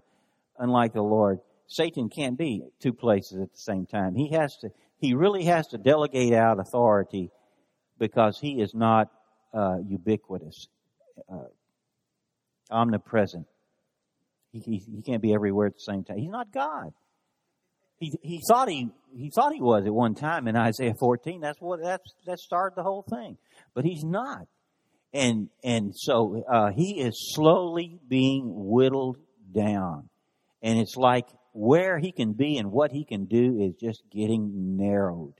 unlike 0.59 0.93
the 0.93 1.01
Lord, 1.01 1.39
Satan 1.67 2.09
can't 2.09 2.37
be 2.37 2.61
two 2.79 2.93
places 2.93 3.41
at 3.41 3.51
the 3.51 3.57
same 3.57 3.87
time. 3.87 4.13
He 4.13 4.29
has 4.33 4.55
to. 4.57 4.69
He 4.99 5.15
really 5.15 5.45
has 5.45 5.67
to 5.69 5.79
delegate 5.79 6.33
out 6.33 6.59
authority 6.59 7.31
because 7.97 8.37
he 8.39 8.61
is 8.61 8.75
not 8.75 9.09
uh, 9.55 9.77
ubiquitous, 9.87 10.67
uh, 11.31 11.47
omnipresent. 12.69 13.47
He, 14.51 14.59
he, 14.59 14.77
he 14.97 15.01
can't 15.01 15.21
be 15.21 15.33
everywhere 15.33 15.67
at 15.67 15.75
the 15.75 15.79
same 15.79 16.03
time. 16.03 16.17
He's 16.17 16.29
not 16.29 16.51
God. 16.51 16.93
He, 17.99 18.13
he 18.21 18.41
thought 18.47 18.69
he 18.69 18.89
he 19.15 19.29
thought 19.29 19.53
he 19.53 19.61
was 19.61 19.85
at 19.85 19.93
one 19.93 20.15
time 20.15 20.47
in 20.47 20.55
Isaiah 20.55 20.93
14. 20.97 21.41
That's 21.41 21.59
what 21.59 21.81
that's 21.81 22.13
that 22.25 22.39
started 22.39 22.75
the 22.75 22.83
whole 22.83 23.03
thing. 23.03 23.37
But 23.73 23.85
he's 23.85 24.03
not 24.03 24.47
and 25.13 25.49
and 25.63 25.93
so 25.95 26.43
uh, 26.49 26.71
he 26.71 26.99
is 27.01 27.33
slowly 27.33 27.99
being 28.07 28.51
whittled 28.53 29.17
down, 29.53 30.09
and 30.61 30.79
it's 30.79 30.95
like 30.95 31.27
where 31.53 31.97
he 31.97 32.11
can 32.11 32.33
be 32.33 32.57
and 32.57 32.71
what 32.71 32.91
he 32.91 33.03
can 33.03 33.25
do 33.25 33.59
is 33.59 33.75
just 33.81 34.03
getting 34.11 34.77
narrowed, 34.77 35.33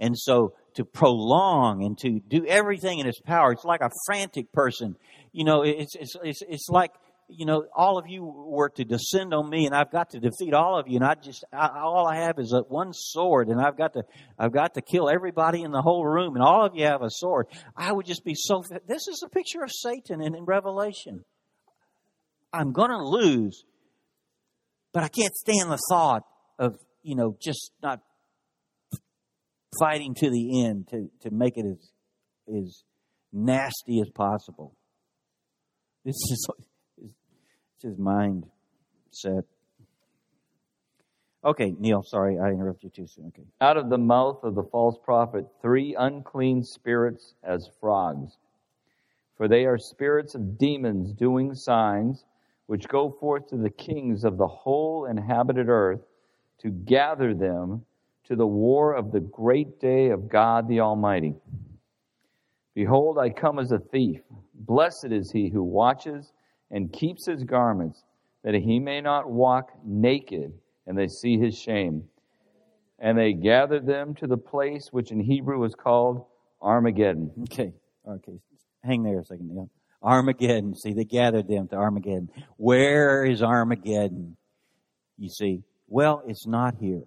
and 0.00 0.18
so 0.18 0.54
to 0.74 0.84
prolong 0.84 1.84
and 1.84 1.96
to 1.98 2.20
do 2.20 2.44
everything 2.46 2.98
in 2.98 3.06
his 3.06 3.20
power, 3.20 3.52
it's 3.52 3.64
like 3.64 3.80
a 3.80 3.90
frantic 4.06 4.52
person. 4.52 4.96
You 5.32 5.44
know, 5.44 5.62
it's 5.62 5.94
it's 5.94 6.16
it's, 6.22 6.42
it's 6.42 6.68
like 6.68 6.92
you 7.28 7.44
know, 7.44 7.64
all 7.74 7.98
of 7.98 8.06
you 8.08 8.22
were 8.24 8.68
to 8.70 8.84
descend 8.84 9.34
on 9.34 9.50
me, 9.50 9.66
and 9.66 9.74
I've 9.74 9.90
got 9.90 10.10
to 10.10 10.20
defeat 10.20 10.54
all 10.54 10.78
of 10.78 10.86
you, 10.86 10.96
and 10.96 11.04
I 11.04 11.14
just 11.14 11.44
I, 11.52 11.80
all 11.80 12.06
I 12.06 12.16
have 12.16 12.38
is 12.38 12.52
a, 12.52 12.60
one 12.60 12.92
sword, 12.92 13.48
and 13.48 13.60
I've 13.60 13.76
got 13.76 13.94
to 13.94 14.04
I've 14.38 14.52
got 14.52 14.74
to 14.74 14.82
kill 14.82 15.08
everybody 15.08 15.62
in 15.62 15.72
the 15.72 15.82
whole 15.82 16.06
room, 16.06 16.36
and 16.36 16.44
all 16.44 16.64
of 16.64 16.76
you 16.76 16.84
have 16.84 17.02
a 17.02 17.10
sword. 17.10 17.46
I 17.76 17.92
would 17.92 18.06
just 18.06 18.24
be 18.24 18.34
so. 18.34 18.62
This 18.86 19.08
is 19.08 19.22
a 19.24 19.28
picture 19.28 19.62
of 19.62 19.70
Satan 19.72 20.22
in, 20.22 20.34
in 20.36 20.44
Revelation. 20.44 21.24
I'm 22.52 22.72
going 22.72 22.90
to 22.90 23.02
lose, 23.02 23.64
but 24.92 25.02
I 25.02 25.08
can't 25.08 25.34
stand 25.34 25.70
the 25.70 25.80
thought 25.90 26.22
of 26.58 26.76
you 27.02 27.16
know 27.16 27.36
just 27.42 27.72
not 27.82 28.00
fighting 29.80 30.14
to 30.14 30.30
the 30.30 30.64
end 30.64 30.88
to 30.90 31.08
to 31.22 31.30
make 31.32 31.56
it 31.56 31.66
as 31.66 31.90
as 32.56 32.82
nasty 33.32 34.00
as 34.00 34.10
possible. 34.10 34.76
This 36.04 36.14
is 36.14 36.48
his 37.86 37.98
mind 37.98 38.44
set. 39.10 39.44
Okay, 41.44 41.74
Neil, 41.78 42.02
sorry, 42.02 42.38
I 42.38 42.50
interrupted 42.50 42.84
you 42.96 43.04
too 43.04 43.06
soon. 43.06 43.26
Okay. 43.28 43.44
Out 43.60 43.76
of 43.76 43.88
the 43.88 43.98
mouth 43.98 44.42
of 44.42 44.56
the 44.56 44.64
false 44.64 44.98
prophet, 45.02 45.46
three 45.62 45.94
unclean 45.94 46.64
spirits 46.64 47.34
as 47.44 47.70
frogs. 47.80 48.38
For 49.36 49.46
they 49.46 49.64
are 49.64 49.78
spirits 49.78 50.34
of 50.34 50.58
demons 50.58 51.12
doing 51.12 51.54
signs, 51.54 52.24
which 52.66 52.88
go 52.88 53.10
forth 53.10 53.46
to 53.48 53.56
the 53.56 53.70
kings 53.70 54.24
of 54.24 54.38
the 54.38 54.46
whole 54.46 55.06
inhabited 55.06 55.68
earth 55.68 56.00
to 56.58 56.70
gather 56.70 57.32
them 57.32 57.84
to 58.24 58.34
the 58.34 58.46
war 58.46 58.94
of 58.94 59.12
the 59.12 59.20
great 59.20 59.78
day 59.78 60.08
of 60.08 60.28
God 60.28 60.66
the 60.66 60.80
Almighty. 60.80 61.34
Behold, 62.74 63.18
I 63.18 63.30
come 63.30 63.60
as 63.60 63.70
a 63.70 63.78
thief. 63.78 64.20
Blessed 64.52 65.12
is 65.12 65.30
he 65.30 65.48
who 65.48 65.62
watches 65.62 66.32
and 66.70 66.92
keeps 66.92 67.26
his 67.26 67.44
garments, 67.44 68.02
that 68.42 68.54
he 68.54 68.78
may 68.78 69.00
not 69.00 69.30
walk 69.30 69.72
naked, 69.84 70.52
and 70.86 70.96
they 70.96 71.08
see 71.08 71.38
his 71.38 71.58
shame. 71.58 72.04
And 72.98 73.18
they 73.18 73.32
gathered 73.32 73.86
them 73.86 74.14
to 74.16 74.26
the 74.26 74.38
place 74.38 74.88
which 74.90 75.10
in 75.10 75.20
Hebrew 75.20 75.62
is 75.64 75.74
called 75.74 76.24
Armageddon. 76.62 77.30
Okay, 77.42 77.72
okay. 78.08 78.38
Hang 78.82 79.02
there 79.02 79.20
a 79.20 79.24
second. 79.24 79.50
Yeah. 79.54 79.64
Armageddon. 80.02 80.74
See, 80.74 80.92
they 80.92 81.04
gathered 81.04 81.48
them 81.48 81.68
to 81.68 81.76
Armageddon. 81.76 82.30
Where 82.56 83.24
is 83.24 83.42
Armageddon? 83.42 84.36
You 85.18 85.28
see, 85.28 85.62
well, 85.88 86.22
it's 86.26 86.46
not 86.46 86.76
here. 86.76 87.02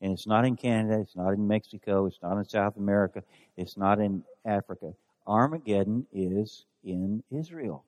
And 0.00 0.12
it's 0.12 0.26
not 0.26 0.44
in 0.44 0.56
Canada, 0.56 1.00
it's 1.00 1.16
not 1.16 1.30
in 1.30 1.48
Mexico, 1.48 2.06
it's 2.06 2.18
not 2.22 2.36
in 2.36 2.44
South 2.44 2.76
America, 2.76 3.22
it's 3.56 3.78
not 3.78 3.98
in 3.98 4.24
Africa. 4.44 4.92
Armageddon 5.26 6.06
is 6.12 6.66
in 6.84 7.22
Israel. 7.30 7.84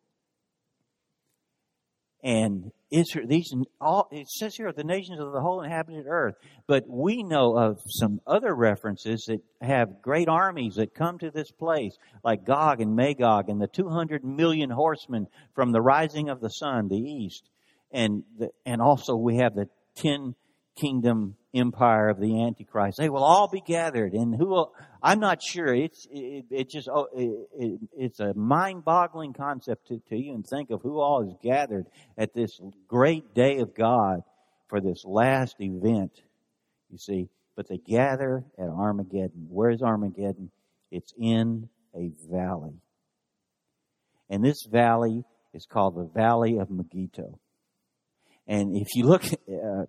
And 2.23 2.73
Israel, 2.91 3.29
these 3.29 3.55
all 3.81 4.09
it 4.11 4.29
says 4.29 4.57
here 4.57 4.73
the 4.73 4.83
nations 4.83 5.21
of 5.21 5.33
the 5.33 5.41
whole 5.41 5.63
inhabited 5.63 6.07
earth. 6.09 6.35
But 6.67 6.85
we 6.89 7.23
know 7.23 7.57
of 7.57 7.81
some 7.87 8.21
other 8.27 8.55
references 8.55 9.25
that 9.29 9.41
have 9.61 10.03
great 10.03 10.29
armies 10.29 10.75
that 10.77 10.95
come 10.95 11.19
to 11.19 11.31
this 11.31 11.51
place, 11.53 11.97
like 12.25 12.45
Gog 12.45 12.81
and 12.81 12.97
Magog, 12.97 13.49
and 13.49 13.61
the 13.61 13.69
two 13.69 13.89
hundred 13.89 14.25
million 14.25 14.71
horsemen 14.71 15.29
from 15.55 15.71
the 15.71 15.81
rising 15.81 16.29
of 16.29 16.41
the 16.41 16.51
sun, 16.51 16.89
the 16.89 16.97
east, 16.97 17.49
and 17.93 18.25
the, 18.37 18.49
and 18.67 18.83
also 18.83 19.15
we 19.15 19.37
have 19.37 19.55
the 19.55 19.69
ten 19.95 20.35
kingdom 20.79 21.37
empire 21.55 22.09
of 22.09 22.21
the 22.21 22.43
Antichrist. 22.43 22.99
They 22.99 23.09
will 23.09 23.25
all 23.25 23.49
be 23.49 23.61
gathered, 23.61 24.13
and 24.13 24.35
who 24.35 24.47
will, 24.47 24.73
I'm 25.03 25.19
not 25.19 25.43
sure. 25.43 25.75
It's 25.75 26.07
it, 26.11 26.45
it 26.51 26.71
just 26.71 26.89
oh, 26.89 27.09
it, 27.15 27.49
it, 27.59 27.81
it's 27.97 28.21
a 28.21 28.35
mind-boggling 28.35 29.33
concept 29.33 29.89
to, 29.89 29.99
to 30.09 30.15
even 30.15 30.43
think 30.43 30.71
of 30.71 30.83
who 30.83 31.01
all 31.01 31.27
is 31.27 31.35
gathered 31.43 31.87
at 32.17 32.35
this 32.35 32.61
great 32.87 33.35
day 33.35 33.59
of 33.59 33.75
God 33.75 34.23
for 34.69 34.81
this 34.81 35.05
last 35.05 35.57
event. 35.61 36.13
You 36.91 36.99
see, 36.99 37.29
but 37.57 37.69
they 37.69 37.79
gather 37.79 38.45
at 38.59 38.69
Armageddon. 38.69 39.47
Where 39.49 39.71
is 39.71 39.83
Armageddon? 39.83 40.51
It's 40.91 41.13
in 41.19 41.69
a 41.95 42.11
valley, 42.31 42.81
and 44.31 44.45
this 44.45 44.67
valley 44.71 45.25
is 45.55 45.67
called 45.67 45.97
the 45.97 46.11
Valley 46.15 46.59
of 46.59 46.71
Megiddo. 46.71 47.39
And 48.47 48.77
if 48.77 48.89
you 48.95 49.05
look, 49.05 49.25
uh, 49.25 49.85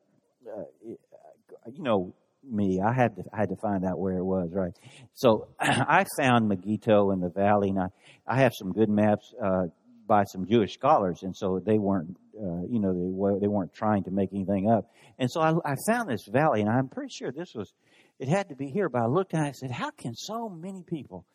you 1.76 1.84
know 1.84 2.14
me, 2.44 2.82
I 2.82 2.94
had 2.94 3.16
to 3.18 3.24
I 3.34 3.38
had 3.38 3.50
to 3.50 3.56
find 3.58 3.86
out 3.86 4.00
where 4.00 4.18
it 4.18 4.24
was, 4.24 4.50
right? 4.54 4.72
So 5.14 5.50
I 5.60 6.06
found 6.18 6.48
Megiddo 6.48 7.12
in 7.12 7.20
the 7.20 7.30
valley, 7.30 7.70
and 7.70 7.80
I 7.80 7.88
I 8.28 8.42
have 8.42 8.54
some 8.56 8.72
good 8.72 8.90
maps 8.90 9.34
uh, 9.44 9.66
by 10.08 10.24
some 10.24 10.46
Jewish 10.48 10.74
scholars, 10.74 11.20
and 11.24 11.36
so 11.36 11.62
they 11.64 11.78
weren't 11.78 12.18
uh, 12.36 12.64
you 12.70 12.80
know 12.80 12.94
they 12.94 13.40
they 13.42 13.48
weren't 13.48 13.74
trying 13.74 14.04
to 14.04 14.12
make 14.12 14.30
anything 14.34 14.70
up, 14.70 14.92
and 15.18 15.30
so 15.30 15.42
I, 15.42 15.54
I 15.66 15.76
found 15.88 16.10
this 16.10 16.26
valley, 16.32 16.62
and 16.62 16.70
I'm 16.70 16.88
pretty 16.88 17.12
sure 17.12 17.32
this 17.32 17.54
was 17.56 17.74
it 18.20 18.28
had 18.28 18.50
to 18.50 18.56
be 18.56 18.68
here, 18.68 18.90
but 18.90 19.02
I 19.02 19.06
looked 19.08 19.34
and 19.34 19.42
I 19.42 19.52
said, 19.52 19.72
how 19.72 19.92
can 19.92 20.14
so 20.14 20.50
many 20.50 20.84
people, 20.84 21.26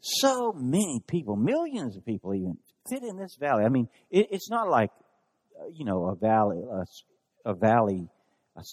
so 0.00 0.52
many 0.52 1.00
people, 1.06 1.36
millions 1.36 1.96
of 1.96 2.04
people 2.04 2.34
even 2.34 2.58
fit 2.90 3.02
in 3.02 3.16
this 3.16 3.36
valley? 3.40 3.64
I 3.64 3.70
mean, 3.70 3.88
it, 4.10 4.26
it's 4.30 4.50
not 4.50 4.68
like 4.68 4.90
uh, 5.58 5.68
you 5.72 5.84
know 5.84 6.06
a 6.06 6.14
valley 6.14 6.62
a, 6.70 7.50
a 7.50 7.54
valley 7.54 8.08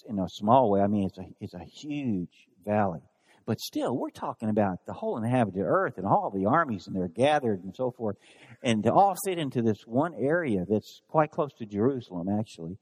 in 0.08 0.18
a 0.18 0.28
small 0.28 0.70
way. 0.70 0.80
I 0.80 0.86
mean, 0.86 1.06
it's 1.06 1.18
a, 1.18 1.24
it's 1.40 1.54
a 1.54 1.64
huge 1.64 2.48
valley. 2.64 3.00
But 3.46 3.60
still, 3.60 3.96
we're 3.96 4.10
talking 4.10 4.48
about 4.48 4.84
the 4.86 4.92
whole 4.92 5.16
inhabited 5.16 5.62
earth 5.64 5.98
and 5.98 6.06
all 6.06 6.30
the 6.34 6.46
armies 6.46 6.88
and 6.88 6.96
they're 6.96 7.06
gathered 7.06 7.62
and 7.62 7.74
so 7.74 7.92
forth. 7.92 8.16
And 8.62 8.82
to 8.82 8.92
all 8.92 9.14
fit 9.24 9.38
into 9.38 9.62
this 9.62 9.86
one 9.86 10.14
area 10.14 10.64
that's 10.68 11.00
quite 11.08 11.30
close 11.30 11.52
to 11.58 11.66
Jerusalem, 11.66 12.28
actually. 12.28 12.76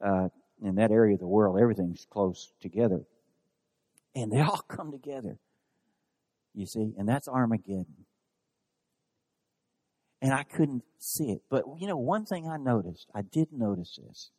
Uh, 0.00 0.28
in 0.62 0.76
that 0.76 0.90
area 0.90 1.14
of 1.14 1.20
the 1.20 1.26
world, 1.26 1.58
everything's 1.60 2.06
close 2.10 2.52
together. 2.60 3.02
And 4.14 4.30
they 4.30 4.40
all 4.40 4.64
come 4.68 4.92
together. 4.92 5.38
You 6.54 6.66
see? 6.66 6.94
And 6.96 7.08
that's 7.08 7.28
Armageddon. 7.28 8.06
And 10.22 10.32
I 10.32 10.44
couldn't 10.44 10.82
see 10.98 11.30
it. 11.32 11.42
But, 11.50 11.64
you 11.78 11.86
know, 11.86 11.96
one 11.96 12.24
thing 12.24 12.48
I 12.48 12.56
noticed, 12.56 13.06
I 13.14 13.22
did 13.22 13.48
notice 13.52 13.98
this. 14.02 14.30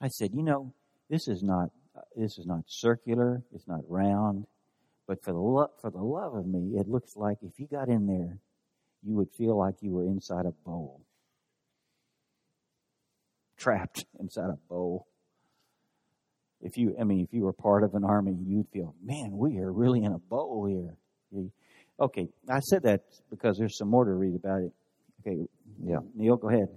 I 0.00 0.08
said, 0.08 0.30
you 0.34 0.42
know, 0.42 0.74
this 1.12 1.28
is 1.28 1.42
not 1.42 1.68
this 2.16 2.38
is 2.38 2.46
not 2.46 2.64
circular. 2.66 3.42
It's 3.54 3.68
not 3.68 3.80
round. 3.86 4.46
But 5.06 5.22
for 5.22 5.32
the 5.32 5.38
love 5.38 5.70
for 5.80 5.90
the 5.90 6.02
love 6.02 6.34
of 6.34 6.46
me, 6.46 6.78
it 6.78 6.88
looks 6.88 7.16
like 7.16 7.36
if 7.42 7.60
you 7.60 7.66
got 7.66 7.88
in 7.90 8.06
there, 8.06 8.38
you 9.02 9.14
would 9.16 9.30
feel 9.36 9.58
like 9.58 9.74
you 9.82 9.90
were 9.90 10.06
inside 10.06 10.46
a 10.46 10.52
bowl, 10.64 11.02
trapped 13.58 14.06
inside 14.20 14.48
a 14.48 14.58
bowl. 14.70 15.06
If 16.62 16.78
you, 16.78 16.94
I 16.98 17.04
mean, 17.04 17.20
if 17.20 17.34
you 17.34 17.42
were 17.42 17.52
part 17.52 17.82
of 17.82 17.94
an 17.94 18.04
army, 18.04 18.36
you'd 18.46 18.68
feel, 18.72 18.94
man, 19.02 19.32
we 19.36 19.58
are 19.58 19.72
really 19.72 20.04
in 20.04 20.12
a 20.12 20.18
bowl 20.18 20.64
here. 20.66 20.94
Okay, 21.98 22.28
I 22.48 22.60
said 22.60 22.84
that 22.84 23.02
because 23.30 23.58
there's 23.58 23.76
some 23.76 23.88
more 23.88 24.04
to 24.04 24.12
read 24.12 24.36
about 24.36 24.62
it. 24.62 24.72
Okay, 25.20 25.44
yeah, 25.84 25.98
Neil, 26.14 26.36
go 26.36 26.48
ahead 26.48 26.68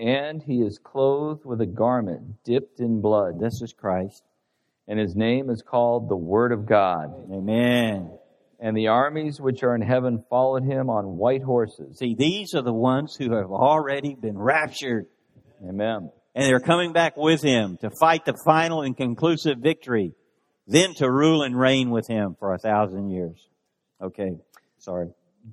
and 0.00 0.42
he 0.42 0.62
is 0.62 0.78
clothed 0.78 1.44
with 1.44 1.60
a 1.60 1.66
garment 1.66 2.42
dipped 2.44 2.80
in 2.80 3.00
blood. 3.00 3.38
This 3.38 3.60
is 3.62 3.72
Christ. 3.72 4.22
And 4.88 4.98
his 4.98 5.14
name 5.14 5.48
is 5.48 5.62
called 5.62 6.08
the 6.08 6.16
Word 6.16 6.52
of 6.52 6.66
God. 6.66 7.14
Amen. 7.32 8.10
And 8.58 8.76
the 8.76 8.88
armies 8.88 9.40
which 9.40 9.62
are 9.62 9.74
in 9.74 9.82
heaven 9.82 10.24
followed 10.28 10.64
him 10.64 10.90
on 10.90 11.16
white 11.16 11.42
horses. 11.42 11.98
See, 11.98 12.14
these 12.14 12.54
are 12.54 12.62
the 12.62 12.72
ones 12.72 13.16
who 13.16 13.32
have 13.34 13.50
already 13.50 14.14
been 14.14 14.38
raptured. 14.38 15.06
Amen. 15.66 16.10
And 16.34 16.44
they're 16.44 16.60
coming 16.60 16.92
back 16.92 17.16
with 17.16 17.42
him 17.42 17.76
to 17.82 17.90
fight 18.00 18.24
the 18.24 18.36
final 18.44 18.82
and 18.82 18.96
conclusive 18.96 19.58
victory, 19.58 20.14
then 20.66 20.94
to 20.94 21.10
rule 21.10 21.42
and 21.42 21.58
reign 21.58 21.90
with 21.90 22.08
him 22.08 22.36
for 22.38 22.54
a 22.54 22.58
thousand 22.58 23.10
years. 23.10 23.48
Okay, 24.00 24.36
sorry. 24.78 25.08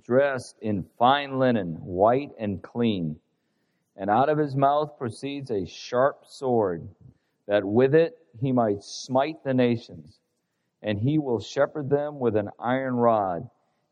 Dressed 0.06 0.56
in 0.62 0.86
fine 0.98 1.40
linen, 1.40 1.78
white 1.82 2.30
and 2.40 2.62
clean 2.62 3.18
and 3.96 4.10
out 4.10 4.30
of 4.30 4.38
his 4.38 4.56
mouth 4.56 4.98
proceeds 4.98 5.52
a 5.52 5.66
sharp 5.66 6.26
sword, 6.26 6.88
that 7.48 7.66
with 7.66 7.94
it 7.94 8.18
he 8.40 8.52
might 8.52 8.84
smite 8.84 9.44
the 9.44 9.54
nations. 9.54 10.20
And 10.82 10.98
he 10.98 11.18
will 11.18 11.42
shepherd 11.42 11.90
them 11.90 12.20
with 12.20 12.38
an 12.38 12.50
iron 12.58 12.96
rod, 12.96 13.50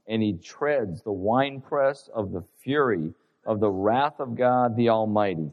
and 0.08 0.22
he 0.22 0.34
treads 0.34 1.02
the 1.02 1.12
winepress 1.12 2.10
of 2.14 2.32
the 2.32 2.44
fury 2.64 3.14
of 3.46 3.60
the 3.60 3.70
wrath 3.70 4.20
of 4.20 4.36
God 4.36 4.78
the 4.78 4.90
Almighty. 4.90 5.52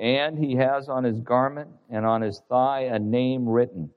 And 0.00 0.38
he 0.38 0.56
has 0.56 0.88
on 0.88 1.04
his 1.04 1.20
garment 1.20 1.70
and 1.90 2.06
on 2.06 2.22
his 2.22 2.40
thigh 2.48 2.82
a 2.82 2.98
name 2.98 3.48
written, 3.48 3.90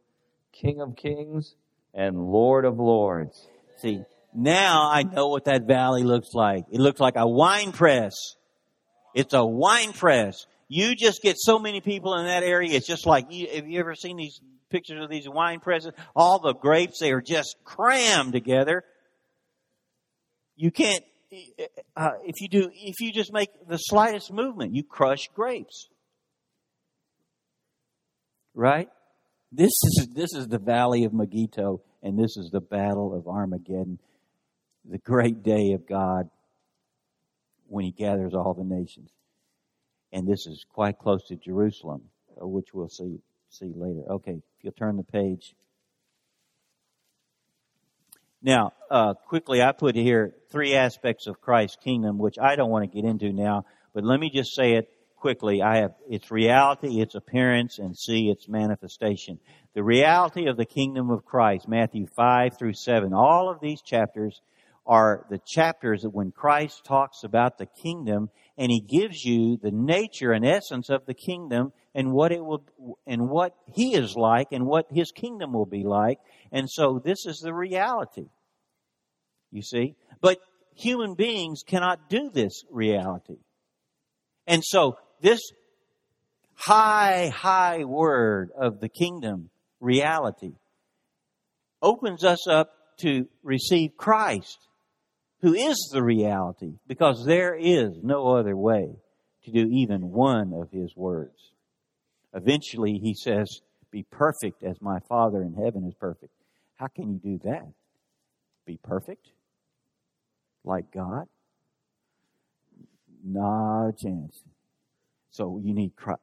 King 0.51 0.81
of 0.81 0.95
Kings 0.95 1.55
and 1.93 2.31
Lord 2.31 2.65
of 2.65 2.79
Lords. 2.79 3.47
See, 3.77 4.03
now 4.33 4.89
I 4.89 5.03
know 5.03 5.27
what 5.27 5.45
that 5.45 5.63
valley 5.63 6.03
looks 6.03 6.33
like. 6.33 6.65
It 6.71 6.79
looks 6.79 6.99
like 6.99 7.15
a 7.15 7.27
wine 7.27 7.71
press 7.71 8.35
it's 9.13 9.33
a 9.33 9.43
wine 9.43 9.93
press. 9.93 10.45
You 10.67 10.95
just 10.95 11.21
get 11.21 11.35
so 11.37 11.59
many 11.59 11.81
people 11.81 12.15
in 12.15 12.25
that 12.25 12.43
area. 12.43 12.75
It's 12.75 12.87
just 12.87 13.05
like, 13.05 13.25
have 13.25 13.67
you 13.67 13.79
ever 13.79 13.95
seen 13.95 14.17
these 14.17 14.39
pictures 14.69 15.03
of 15.03 15.09
these 15.09 15.27
wine 15.27 15.59
presses? 15.59 15.91
All 16.15 16.39
the 16.39 16.53
grapes, 16.53 16.99
they 16.99 17.11
are 17.11 17.21
just 17.21 17.57
crammed 17.63 18.33
together. 18.33 18.83
You 20.55 20.71
can't, 20.71 21.03
uh, 21.95 22.11
if 22.23 22.39
you 22.39 22.47
do, 22.47 22.71
if 22.73 23.01
you 23.01 23.11
just 23.11 23.33
make 23.33 23.49
the 23.67 23.77
slightest 23.77 24.31
movement, 24.31 24.73
you 24.73 24.83
crush 24.83 25.29
grapes. 25.35 25.89
Right? 28.53 28.89
This 29.51 29.71
is, 29.83 30.07
this 30.13 30.33
is 30.33 30.47
the 30.47 30.59
valley 30.59 31.03
of 31.03 31.13
Megiddo, 31.13 31.81
and 32.01 32.17
this 32.17 32.37
is 32.37 32.49
the 32.51 32.61
battle 32.61 33.13
of 33.13 33.27
Armageddon, 33.27 33.99
the 34.89 34.99
great 34.99 35.43
day 35.43 35.73
of 35.73 35.85
God 35.85 36.29
when 37.71 37.85
he 37.85 37.91
gathers 37.91 38.33
all 38.33 38.53
the 38.53 38.65
nations. 38.65 39.09
And 40.11 40.27
this 40.27 40.45
is 40.45 40.65
quite 40.69 40.99
close 40.99 41.25
to 41.29 41.37
Jerusalem, 41.37 42.01
uh, 42.39 42.45
which 42.45 42.73
we'll 42.73 42.89
see 42.89 43.19
see 43.49 43.71
later. 43.75 44.01
Okay, 44.09 44.33
if 44.33 44.63
you'll 44.63 44.73
turn 44.73 44.97
the 44.97 45.03
page. 45.03 45.55
Now, 48.41 48.73
uh, 48.89 49.13
quickly, 49.13 49.61
I 49.61 49.71
put 49.71 49.95
here 49.95 50.33
three 50.49 50.73
aspects 50.75 51.27
of 51.27 51.39
Christ's 51.39 51.77
kingdom, 51.81 52.17
which 52.17 52.37
I 52.39 52.55
don't 52.55 52.71
want 52.71 52.89
to 52.89 53.01
get 53.01 53.07
into 53.07 53.31
now, 53.31 53.65
but 53.93 54.03
let 54.03 54.19
me 54.19 54.29
just 54.29 54.53
say 54.53 54.73
it 54.73 54.89
quickly. 55.15 55.61
I 55.61 55.77
have 55.77 55.93
its 56.09 56.31
reality, 56.31 56.99
its 56.99 57.15
appearance, 57.15 57.77
and 57.77 57.95
see 57.95 58.29
its 58.29 58.49
manifestation. 58.49 59.39
The 59.75 59.83
reality 59.83 60.47
of 60.47 60.57
the 60.57 60.65
kingdom 60.65 61.09
of 61.09 61.23
Christ, 61.23 61.67
Matthew 61.67 62.07
5 62.07 62.57
through 62.57 62.73
7. 62.73 63.13
All 63.13 63.49
of 63.49 63.61
these 63.61 63.81
chapters 63.81 64.41
are 64.85 65.25
the 65.29 65.39
chapters 65.45 66.01
that 66.01 66.09
when 66.09 66.31
Christ 66.31 66.83
talks 66.85 67.23
about 67.23 67.57
the 67.57 67.67
kingdom 67.67 68.29
and 68.57 68.71
he 68.71 68.81
gives 68.81 69.23
you 69.23 69.57
the 69.61 69.71
nature 69.71 70.31
and 70.31 70.45
essence 70.45 70.89
of 70.89 71.05
the 71.05 71.13
kingdom 71.13 71.71
and 71.93 72.11
what 72.11 72.31
it 72.31 72.43
will 72.43 72.63
and 73.05 73.29
what 73.29 73.55
he 73.73 73.93
is 73.93 74.15
like 74.15 74.47
and 74.51 74.65
what 74.65 74.87
his 74.91 75.11
kingdom 75.11 75.53
will 75.53 75.65
be 75.65 75.83
like. 75.83 76.19
And 76.51 76.69
so 76.69 76.99
this 77.03 77.25
is 77.25 77.39
the 77.39 77.53
reality. 77.53 78.27
You 79.51 79.61
see? 79.61 79.95
But 80.19 80.39
human 80.75 81.15
beings 81.15 81.63
cannot 81.65 82.09
do 82.09 82.29
this 82.33 82.63
reality. 82.71 83.37
And 84.47 84.63
so 84.65 84.97
this 85.21 85.41
high, 86.55 87.31
high 87.33 87.83
word 87.83 88.49
of 88.57 88.79
the 88.79 88.89
kingdom 88.89 89.49
reality 89.79 90.53
opens 91.81 92.23
us 92.23 92.47
up 92.47 92.71
to 92.99 93.27
receive 93.43 93.91
Christ 93.97 94.67
who 95.41 95.53
is 95.53 95.89
the 95.91 96.03
reality, 96.03 96.73
because 96.87 97.25
there 97.25 97.55
is 97.55 97.97
no 98.03 98.35
other 98.35 98.55
way 98.55 98.89
to 99.43 99.51
do 99.51 99.67
even 99.71 100.11
one 100.11 100.53
of 100.53 100.69
his 100.71 100.95
words. 100.95 101.51
Eventually, 102.33 102.99
he 103.01 103.15
says, 103.15 103.61
Be 103.89 104.03
perfect 104.03 104.63
as 104.63 104.79
my 104.81 104.99
Father 105.09 105.41
in 105.41 105.53
heaven 105.53 105.85
is 105.85 105.95
perfect. 105.95 106.31
How 106.75 106.87
can 106.87 107.11
you 107.11 107.19
do 107.19 107.39
that? 107.49 107.67
Be 108.65 108.79
perfect? 108.83 109.27
Like 110.63 110.91
God? 110.91 111.27
Not 113.23 113.89
a 113.89 113.93
chance. 113.93 114.43
So 115.31 115.59
you 115.63 115.73
need 115.73 115.95
Christ. 115.95 116.21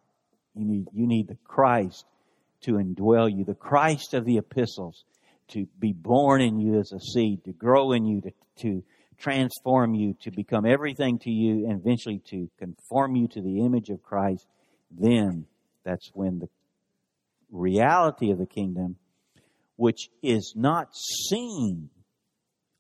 You 0.55 0.65
need, 0.65 0.87
you 0.93 1.07
need 1.07 1.29
the 1.29 1.39
Christ 1.45 2.05
to 2.63 2.73
indwell 2.73 3.31
you, 3.37 3.45
the 3.45 3.55
Christ 3.55 4.15
of 4.15 4.25
the 4.25 4.39
epistles 4.39 5.05
to 5.49 5.67
be 5.79 5.93
born 5.93 6.41
in 6.41 6.59
you 6.59 6.79
as 6.79 6.93
a 6.93 7.01
seed, 7.01 7.45
to 7.45 7.53
grow 7.53 7.93
in 7.93 8.05
you, 8.05 8.21
to, 8.21 8.33
to 8.63 8.85
transform 9.19 9.95
you, 9.95 10.15
to 10.23 10.31
become 10.31 10.65
everything 10.65 11.19
to 11.21 11.31
you, 11.31 11.69
and 11.69 11.81
eventually 11.81 12.21
to 12.31 12.49
conform 12.59 13.17
you 13.17 13.29
to 13.29 13.41
the 13.41 13.61
image 13.61 13.91
of 13.91 14.03
Christ, 14.03 14.47
then 14.91 15.47
that's 15.85 16.11
when 16.15 16.39
the 16.39 16.49
reality 17.51 18.31
of 18.31 18.39
the 18.39 18.47
kingdom, 18.47 18.97
which 19.77 20.09
is 20.23 20.55
not 20.57 20.95
seen 21.29 21.91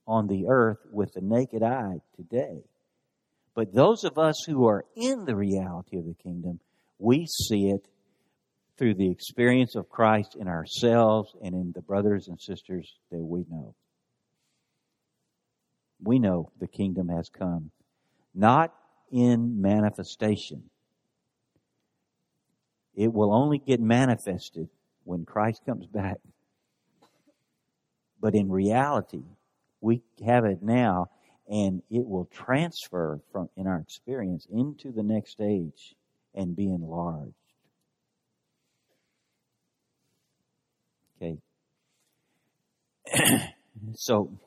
on 0.06 0.26
the 0.26 0.46
earth 0.48 0.78
with 0.90 1.12
the 1.12 1.20
naked 1.20 1.62
eye 1.62 2.00
today. 2.16 2.62
But 3.54 3.74
those 3.74 4.04
of 4.04 4.18
us 4.18 4.36
who 4.46 4.66
are 4.66 4.84
in 4.96 5.24
the 5.24 5.36
reality 5.36 5.98
of 5.98 6.06
the 6.06 6.14
kingdom, 6.14 6.60
we 6.98 7.26
see 7.26 7.70
it 7.70 7.86
through 8.76 8.94
the 8.94 9.10
experience 9.10 9.74
of 9.74 9.88
Christ 9.88 10.36
in 10.38 10.46
ourselves 10.46 11.34
and 11.42 11.54
in 11.54 11.72
the 11.74 11.82
brothers 11.82 12.28
and 12.28 12.40
sisters 12.40 12.88
that 13.10 13.18
we 13.18 13.44
know. 13.50 13.74
We 16.02 16.18
know 16.18 16.50
the 16.60 16.68
kingdom 16.68 17.08
has 17.08 17.28
come, 17.28 17.70
not 18.34 18.72
in 19.10 19.60
manifestation. 19.60 20.70
It 22.94 23.12
will 23.12 23.32
only 23.32 23.58
get 23.58 23.80
manifested 23.80 24.68
when 25.04 25.24
Christ 25.24 25.62
comes 25.64 25.86
back. 25.86 26.18
But 28.20 28.34
in 28.34 28.50
reality, 28.50 29.22
we 29.80 30.02
have 30.24 30.44
it 30.44 30.62
now 30.62 31.08
and 31.48 31.82
it 31.90 32.06
will 32.06 32.26
transfer 32.26 33.20
from 33.32 33.48
in 33.56 33.66
our 33.66 33.78
experience 33.78 34.46
into 34.50 34.92
the 34.92 35.02
next 35.02 35.40
age 35.40 35.94
and 36.34 36.54
be 36.54 36.70
enlarged. 36.70 37.32
Okay. 41.16 41.38
so, 43.94 44.38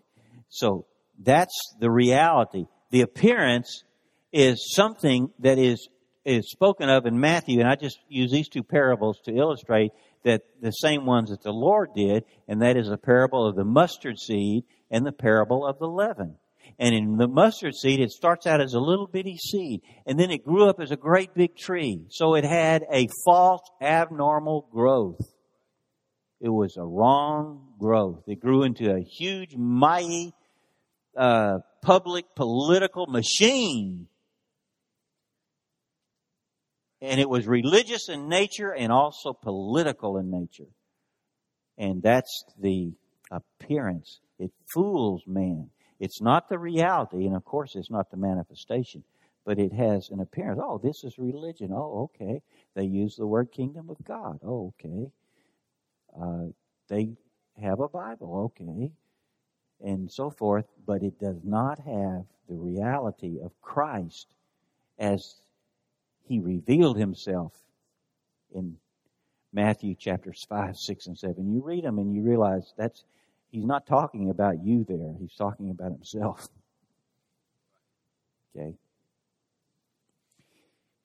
so 0.50 0.86
that's 1.24 1.76
the 1.80 1.92
reality. 1.92 2.66
The 2.92 3.02
appearance 3.02 3.84
is 4.32 4.74
something 4.76 5.32
that 5.40 5.58
is 5.58 5.88
is 6.24 6.52
spoken 6.52 6.90
of 6.90 7.06
in 7.06 7.20
Matthew, 7.20 7.60
and 7.60 7.68
I 7.68 7.76
just 7.76 8.00
use 8.08 8.32
these 8.32 8.48
two 8.48 8.64
parables 8.64 9.20
to 9.26 9.36
illustrate 9.36 9.92
that 10.24 10.44
the 10.62 10.72
same 10.72 11.06
ones 11.06 11.32
that 11.32 11.42
the 11.42 11.52
Lord 11.52 11.90
did, 11.96 12.26
and 12.48 12.62
that 12.62 12.78
is 12.78 12.90
a 12.90 12.98
parable 12.98 13.48
of 13.48 13.56
the 13.56 13.66
mustard 13.66 14.20
seed 14.20 14.64
and 14.92 15.06
the 15.06 15.12
parable 15.12 15.66
of 15.66 15.80
the 15.80 15.88
leaven. 15.88 16.36
And 16.78 16.96
in 16.96 17.18
the 17.18 17.28
mustard 17.28 17.76
seed, 17.76 18.00
it 18.00 18.12
starts 18.12 18.46
out 18.46 18.62
as 18.62 18.74
a 18.74 18.80
little 18.80 19.08
bitty 19.08 19.38
seed, 19.38 19.82
and 20.06 20.20
then 20.20 20.32
it 20.32 20.46
grew 20.46 20.70
up 20.70 20.80
as 20.80 20.92
a 20.92 20.96
great 20.96 21.34
big 21.34 21.56
tree. 21.58 22.06
So 22.10 22.36
it 22.36 22.44
had 22.44 22.86
a 22.92 23.08
false, 23.26 23.62
abnormal 23.82 24.70
growth. 24.72 25.22
It 26.40 26.50
was 26.50 26.78
a 26.78 26.86
wrong 26.86 27.74
growth. 27.80 28.24
It 28.28 28.40
grew 28.40 28.64
into 28.64 28.92
a 28.92 29.02
huge, 29.02 29.56
mighty, 29.56 30.34
uh, 31.18 31.60
public 31.82 32.26
political 32.36 33.08
machine. 33.08 34.08
And 37.02 37.20
it 37.20 37.28
was 37.28 37.48
religious 37.48 38.10
in 38.10 38.30
nature 38.30 38.74
and 38.74 38.92
also 38.92 39.34
political 39.34 40.18
in 40.18 40.30
nature. 40.30 40.70
And 41.78 42.04
that's 42.04 42.44
the 42.60 42.94
appearance. 43.32 44.20
It 44.38 44.52
fools 44.74 45.24
man. 45.26 45.70
It's 46.00 46.22
not 46.22 46.50
the 46.50 46.60
reality, 46.60 47.26
and 47.26 47.36
of 47.36 47.46
course, 47.46 47.76
it's 47.76 47.92
not 47.92 48.10
the 48.10 48.18
manifestation, 48.18 49.04
but 49.46 49.60
it 49.60 49.72
has 49.72 50.10
an 50.10 50.20
appearance. 50.20 50.60
Oh, 50.64 50.80
this 50.84 51.04
is 51.04 51.18
religion. 51.18 51.72
Oh, 51.72 52.10
okay. 52.16 52.42
They 52.76 52.86
use 52.86 53.16
the 53.16 53.28
word 53.28 53.52
kingdom 53.52 53.90
of 53.90 53.98
God. 54.04 54.40
Oh, 54.44 54.74
okay. 54.80 55.12
Uh, 56.20 56.52
they 56.90 57.18
have 57.62 57.80
a 57.80 57.88
Bible, 57.88 58.52
okay, 58.52 58.92
and 59.84 60.12
so 60.12 60.30
forth, 60.30 60.66
but 60.86 61.04
it 61.04 61.20
does 61.20 61.40
not 61.44 61.80
have 61.80 62.26
the 62.48 62.56
reality 62.56 63.40
of 63.44 63.52
Christ 63.62 64.28
as 65.00 65.36
he 66.28 66.40
revealed 66.40 66.98
himself 66.98 67.54
in 68.54 68.78
Matthew 69.54 69.96
chapters 69.96 70.46
5, 70.48 70.78
6, 70.78 71.08
and 71.08 71.18
7. 71.18 71.54
You 71.54 71.62
read 71.64 71.84
them 71.84 71.98
and 71.98 72.14
you 72.14 72.22
realize 72.22 72.74
that's 72.78 73.04
he's 73.52 73.66
not 73.66 73.86
talking 73.86 74.30
about 74.30 74.64
you 74.64 74.86
there, 74.88 75.14
he's 75.20 75.36
talking 75.36 75.70
about 75.70 75.92
himself. 75.92 76.48
Okay. 78.54 78.76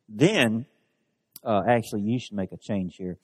Then, 0.08 0.66
uh, 1.44 1.62
actually, 1.68 2.02
you 2.02 2.18
should 2.18 2.36
make 2.36 2.50
a 2.50 2.56
change 2.56 2.96
here. 2.96 3.18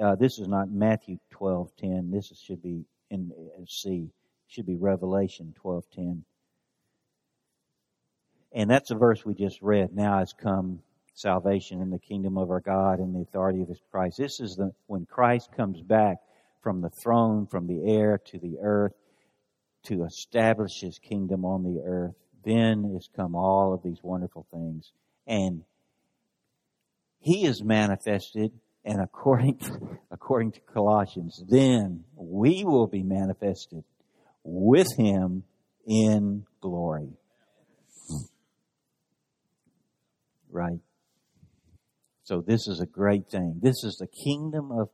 Uh, 0.00 0.14
this 0.14 0.38
is 0.38 0.48
not 0.48 0.70
Matthew 0.70 1.18
twelve 1.30 1.70
ten. 1.76 2.10
This 2.10 2.32
should 2.42 2.62
be 2.62 2.86
in 3.10 3.30
uh, 3.30 3.64
C. 3.66 4.08
Should 4.48 4.66
be 4.66 4.76
Revelation 4.76 5.54
twelve 5.56 5.84
ten. 5.94 6.24
And 8.52 8.70
that's 8.70 8.90
a 8.90 8.94
verse 8.94 9.24
we 9.24 9.34
just 9.34 9.60
read. 9.60 9.94
Now 9.94 10.18
has 10.18 10.32
come 10.32 10.80
salvation 11.14 11.82
in 11.82 11.90
the 11.90 11.98
kingdom 11.98 12.38
of 12.38 12.50
our 12.50 12.60
God 12.60 12.98
and 12.98 13.14
the 13.14 13.20
authority 13.20 13.60
of 13.60 13.68
His 13.68 13.82
Christ. 13.90 14.16
This 14.16 14.40
is 14.40 14.56
the 14.56 14.72
when 14.86 15.04
Christ 15.04 15.50
comes 15.54 15.82
back 15.82 16.18
from 16.62 16.80
the 16.80 16.88
throne, 16.88 17.46
from 17.46 17.66
the 17.66 17.92
air 17.92 18.18
to 18.26 18.38
the 18.38 18.58
earth, 18.62 18.94
to 19.84 20.04
establish 20.04 20.80
His 20.80 20.98
kingdom 20.98 21.44
on 21.44 21.62
the 21.62 21.82
earth. 21.84 22.14
Then 22.42 22.94
has 22.94 23.08
come 23.14 23.34
all 23.34 23.74
of 23.74 23.82
these 23.82 24.02
wonderful 24.02 24.46
things, 24.50 24.92
and 25.26 25.62
He 27.20 27.44
is 27.44 27.62
manifested 27.62 28.52
and 28.88 29.02
according, 29.02 29.58
according 30.10 30.52
to 30.52 30.60
Colossians, 30.60 31.44
then 31.46 32.04
we 32.16 32.64
will 32.64 32.86
be 32.86 33.02
manifested 33.02 33.84
with 34.48 34.88
him 34.96 35.44
in 35.86 36.44
glory. 36.60 37.12
Right? 40.50 40.80
So 42.24 42.40
this 42.40 42.66
is 42.66 42.80
a 42.80 42.86
great 42.86 43.28
thing. 43.30 43.60
This 43.62 43.84
is 43.84 43.96
the 44.00 44.08
kingdom 44.24 44.72
of 44.72 44.88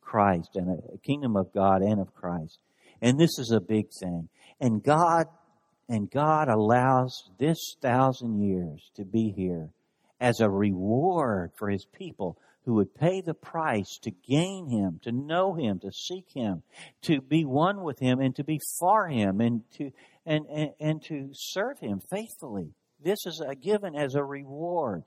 Christ 0.00 0.50
and 0.54 0.78
a 0.94 0.98
kingdom 0.98 1.36
of 1.36 1.52
God 1.52 1.82
and 1.82 2.00
of 2.00 2.14
Christ. 2.14 2.58
And 3.02 3.18
this 3.18 3.38
is 3.38 3.52
a 3.54 3.60
big 3.60 3.86
thing. 4.00 4.28
And 4.60 4.82
God, 4.82 5.26
and 5.88 6.10
God 6.10 6.48
allows 6.48 7.30
this 7.38 7.76
thousand 7.82 8.40
years 8.40 8.90
to 8.96 9.04
be 9.04 9.32
here 9.36 9.70
as 10.20 10.40
a 10.40 10.50
reward 10.50 11.52
for 11.58 11.68
his 11.68 11.86
people 11.96 12.38
who 12.64 12.74
would 12.74 12.94
pay 12.94 13.20
the 13.20 13.34
price 13.34 13.98
to 14.02 14.10
gain 14.10 14.68
him, 14.68 15.00
to 15.02 15.12
know 15.12 15.54
him, 15.54 15.78
to 15.80 15.90
seek 15.92 16.26
him, 16.34 16.62
to 17.02 17.20
be 17.20 17.44
one 17.44 17.82
with 17.82 17.98
him 17.98 18.20
and 18.20 18.34
to 18.36 18.44
be 18.44 18.60
for 18.78 19.08
him 19.08 19.40
and 19.40 19.62
to 19.76 19.90
and, 20.26 20.44
and, 20.52 20.70
and 20.78 21.02
to 21.04 21.30
serve 21.32 21.78
him 21.80 22.00
faithfully. 22.10 22.74
This 23.02 23.24
is 23.26 23.42
a 23.46 23.54
given 23.54 23.96
as 23.96 24.14
a 24.14 24.22
reward. 24.22 25.02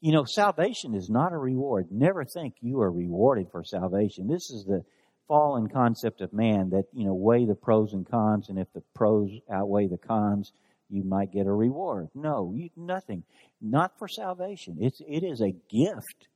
You 0.00 0.12
know, 0.12 0.24
salvation 0.24 0.94
is 0.94 1.08
not 1.08 1.32
a 1.32 1.38
reward. 1.38 1.88
Never 1.90 2.24
think 2.24 2.54
you 2.60 2.80
are 2.80 2.90
rewarded 2.90 3.48
for 3.52 3.62
salvation. 3.62 4.26
This 4.26 4.50
is 4.50 4.64
the 4.64 4.82
fallen 5.28 5.68
concept 5.68 6.22
of 6.22 6.32
man 6.32 6.70
that, 6.70 6.84
you 6.92 7.04
know, 7.04 7.14
weigh 7.14 7.46
the 7.46 7.54
pros 7.54 7.92
and 7.92 8.08
cons, 8.10 8.48
and 8.48 8.58
if 8.58 8.66
the 8.72 8.82
pros 8.94 9.30
outweigh 9.52 9.86
the 9.86 9.98
cons, 9.98 10.52
you 10.88 11.04
might 11.04 11.32
get 11.32 11.46
a 11.46 11.52
reward. 11.52 12.08
No, 12.14 12.52
you, 12.52 12.70
nothing. 12.76 13.22
Not 13.60 13.96
for 13.98 14.08
salvation. 14.08 14.78
It's, 14.80 15.00
it 15.06 15.22
is 15.22 15.40
a 15.40 15.54
gift 15.70 16.26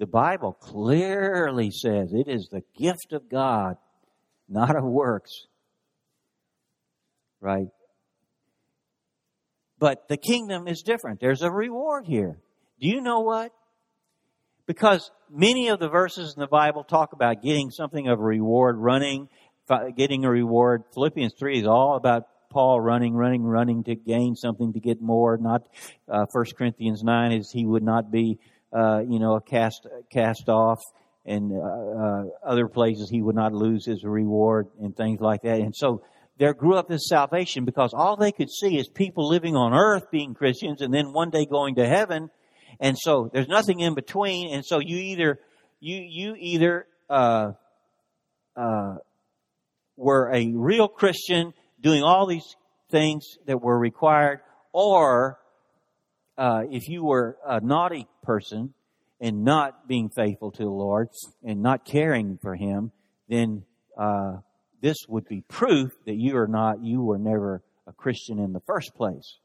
the 0.00 0.06
Bible 0.06 0.54
clearly 0.54 1.70
says 1.70 2.14
it 2.14 2.26
is 2.26 2.48
the 2.50 2.62
gift 2.74 3.12
of 3.12 3.28
God, 3.28 3.76
not 4.48 4.74
of 4.74 4.82
works. 4.82 5.30
Right? 7.38 7.68
But 9.78 10.08
the 10.08 10.16
kingdom 10.16 10.66
is 10.68 10.80
different. 10.80 11.20
There's 11.20 11.42
a 11.42 11.50
reward 11.50 12.06
here. 12.06 12.38
Do 12.80 12.88
you 12.88 13.02
know 13.02 13.20
what? 13.20 13.52
Because 14.66 15.10
many 15.30 15.68
of 15.68 15.80
the 15.80 15.90
verses 15.90 16.32
in 16.34 16.40
the 16.40 16.46
Bible 16.46 16.82
talk 16.82 17.12
about 17.12 17.42
getting 17.42 17.70
something 17.70 18.08
of 18.08 18.18
a 18.18 18.22
reward, 18.22 18.78
running, 18.78 19.28
getting 19.96 20.24
a 20.24 20.30
reward. 20.30 20.84
Philippians 20.94 21.34
3 21.38 21.60
is 21.60 21.66
all 21.66 21.96
about 21.96 22.24
Paul 22.48 22.80
running, 22.80 23.12
running, 23.12 23.42
running 23.42 23.84
to 23.84 23.94
gain 23.96 24.34
something 24.34 24.72
to 24.72 24.80
get 24.80 25.02
more. 25.02 25.36
Not 25.36 25.68
uh, 26.08 26.24
1 26.32 26.44
Corinthians 26.56 27.02
9 27.02 27.32
is 27.32 27.50
he 27.50 27.66
would 27.66 27.82
not 27.82 28.10
be 28.10 28.38
uh, 28.72 29.00
you 29.06 29.18
know, 29.18 29.38
cast 29.40 29.86
cast 30.10 30.48
off, 30.48 30.80
and 31.24 31.52
uh, 31.52 31.64
uh, 31.64 32.24
other 32.44 32.68
places 32.68 33.10
he 33.10 33.22
would 33.22 33.34
not 33.34 33.52
lose 33.52 33.84
his 33.84 34.04
reward 34.04 34.68
and 34.80 34.96
things 34.96 35.20
like 35.20 35.42
that. 35.42 35.60
And 35.60 35.74
so 35.74 36.02
there 36.38 36.54
grew 36.54 36.76
up 36.76 36.88
this 36.88 37.08
salvation 37.08 37.64
because 37.64 37.92
all 37.92 38.16
they 38.16 38.32
could 38.32 38.50
see 38.50 38.78
is 38.78 38.88
people 38.88 39.28
living 39.28 39.56
on 39.56 39.74
earth 39.74 40.10
being 40.10 40.34
Christians, 40.34 40.80
and 40.80 40.92
then 40.92 41.12
one 41.12 41.30
day 41.30 41.46
going 41.46 41.74
to 41.74 41.86
heaven. 41.86 42.30
And 42.80 42.96
so 42.98 43.28
there's 43.32 43.48
nothing 43.48 43.80
in 43.80 43.94
between. 43.94 44.54
And 44.54 44.64
so 44.64 44.78
you 44.78 44.96
either 44.96 45.40
you 45.80 45.96
you 45.96 46.34
either 46.38 46.86
uh, 47.10 47.52
uh, 48.56 48.94
were 49.96 50.30
a 50.32 50.52
real 50.54 50.88
Christian 50.88 51.52
doing 51.80 52.02
all 52.02 52.26
these 52.26 52.56
things 52.90 53.24
that 53.46 53.60
were 53.60 53.78
required, 53.78 54.40
or 54.72 55.39
uh, 56.40 56.62
if 56.70 56.88
you 56.88 57.04
were 57.04 57.36
a 57.46 57.60
naughty 57.60 58.08
person 58.22 58.72
and 59.20 59.44
not 59.44 59.86
being 59.86 60.08
faithful 60.08 60.50
to 60.50 60.62
the 60.62 60.70
Lord 60.70 61.10
and 61.44 61.62
not 61.62 61.84
caring 61.84 62.38
for 62.40 62.54
Him, 62.54 62.92
then 63.28 63.64
uh, 63.98 64.38
this 64.80 64.96
would 65.06 65.28
be 65.28 65.42
proof 65.42 65.92
that 66.06 66.16
you 66.16 66.38
are 66.38 66.48
not, 66.48 66.82
you 66.82 67.02
were 67.02 67.18
never 67.18 67.62
a 67.86 67.92
Christian 67.92 68.38
in 68.38 68.54
the 68.54 68.60
first 68.60 68.94
place. 68.94 69.36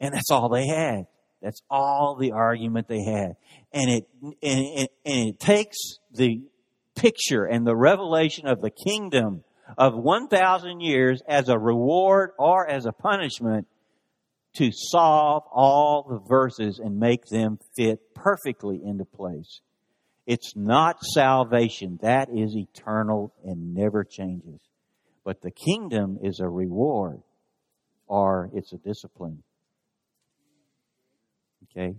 And 0.00 0.14
that's 0.14 0.30
all 0.30 0.48
they 0.48 0.66
had. 0.66 1.08
That's 1.42 1.60
all 1.70 2.16
the 2.18 2.32
argument 2.32 2.88
they 2.88 3.04
had. 3.04 3.36
And 3.74 3.90
it, 3.90 4.08
and 4.42 4.88
and 5.04 5.28
it 5.28 5.38
takes 5.38 5.76
the 6.10 6.40
picture 6.94 7.44
and 7.44 7.66
the 7.66 7.76
revelation 7.76 8.46
of 8.46 8.62
the 8.62 8.70
kingdom 8.70 9.44
of 9.76 9.94
1,000 9.94 10.80
years 10.80 11.20
as 11.28 11.50
a 11.50 11.58
reward 11.58 12.30
or 12.38 12.66
as 12.66 12.86
a 12.86 12.92
punishment 12.92 13.66
to 14.56 14.70
solve 14.72 15.44
all 15.52 16.06
the 16.08 16.18
verses 16.28 16.80
and 16.82 16.98
make 16.98 17.26
them 17.26 17.58
fit 17.76 18.14
perfectly 18.14 18.80
into 18.84 19.04
place. 19.04 19.60
It's 20.26 20.54
not 20.56 21.04
salvation. 21.04 21.98
That 22.02 22.28
is 22.34 22.56
eternal 22.56 23.32
and 23.44 23.74
never 23.74 24.04
changes. 24.04 24.60
But 25.24 25.40
the 25.40 25.50
kingdom 25.50 26.18
is 26.22 26.40
a 26.40 26.48
reward 26.48 27.22
or 28.06 28.50
it's 28.54 28.72
a 28.72 28.78
discipline. 28.78 29.42
Okay? 31.64 31.96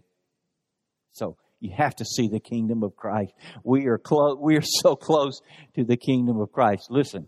So 1.11 1.37
you 1.59 1.71
have 1.75 1.95
to 1.95 2.05
see 2.05 2.27
the 2.27 2.39
kingdom 2.39 2.83
of 2.83 2.95
Christ. 2.95 3.33
We 3.63 3.87
are 3.87 3.97
close, 3.97 4.37
we 4.39 4.57
are 4.57 4.63
so 4.63 4.95
close 4.95 5.41
to 5.75 5.83
the 5.83 5.97
kingdom 5.97 6.39
of 6.39 6.51
Christ. 6.51 6.87
Listen, 6.89 7.27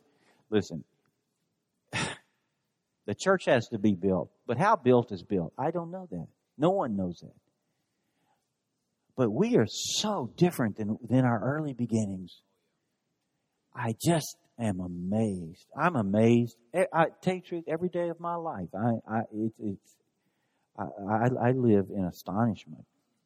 listen. 0.49 0.83
The 3.09 3.15
church 3.15 3.45
has 3.45 3.67
to 3.69 3.79
be 3.79 3.95
built. 3.95 4.29
But 4.45 4.59
how 4.59 4.75
built 4.75 5.11
is 5.11 5.23
built? 5.23 5.51
I 5.57 5.71
don't 5.71 5.89
know 5.89 6.07
that. 6.11 6.27
No 6.59 6.69
one 6.69 6.95
knows 6.95 7.17
that. 7.21 7.33
But 9.17 9.31
we 9.31 9.57
are 9.57 9.65
so 9.65 10.31
different 10.37 10.77
than, 10.77 10.99
than 11.09 11.25
our 11.25 11.41
early 11.43 11.73
beginnings. 11.73 12.43
I 13.75 13.95
just 13.99 14.37
am 14.59 14.79
amazed. 14.79 15.65
I'm 15.75 15.95
amazed. 15.95 16.55
I, 16.93 17.07
you 17.23 17.41
the 17.41 17.47
truth, 17.47 17.63
every 17.67 17.89
day 17.89 18.09
of 18.09 18.19
my 18.19 18.35
life, 18.35 18.69
I, 18.75 18.99
I, 19.11 19.19
it, 19.33 19.53
it's, 19.57 19.95
I, 20.77 20.83
I, 20.83 21.47
I 21.47 21.51
live 21.53 21.87
in 21.89 22.05
astonishment. 22.05 22.85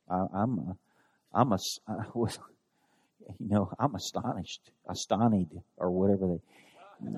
I, 0.10 0.28
I'm, 0.34 0.60
a, 0.60 0.78
I'm 1.34 1.52
a, 1.52 1.58
I 1.90 2.06
was, 2.14 2.40
you 3.38 3.50
know, 3.50 3.70
I'm 3.78 3.96
astonished, 3.96 4.62
astonished, 4.88 5.52
or 5.76 5.92
whatever 5.92 6.28
they, 6.28 7.10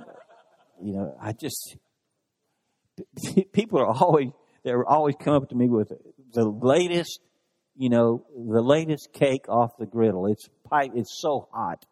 you 0.83 0.93
know, 0.93 1.15
I 1.21 1.33
just, 1.33 1.77
people 3.53 3.79
are 3.79 3.87
always, 3.87 4.29
they're 4.63 4.85
always 4.85 5.15
come 5.19 5.35
up 5.35 5.49
to 5.49 5.55
me 5.55 5.67
with 5.69 5.91
the 6.33 6.45
latest, 6.45 7.19
you 7.75 7.89
know, 7.89 8.25
the 8.35 8.61
latest 8.61 9.09
cake 9.13 9.47
off 9.49 9.71
the 9.77 9.85
griddle. 9.85 10.27
It's 10.27 10.47
pipe, 10.69 10.91
it's 10.95 11.19
so 11.21 11.47
hot. 11.51 11.85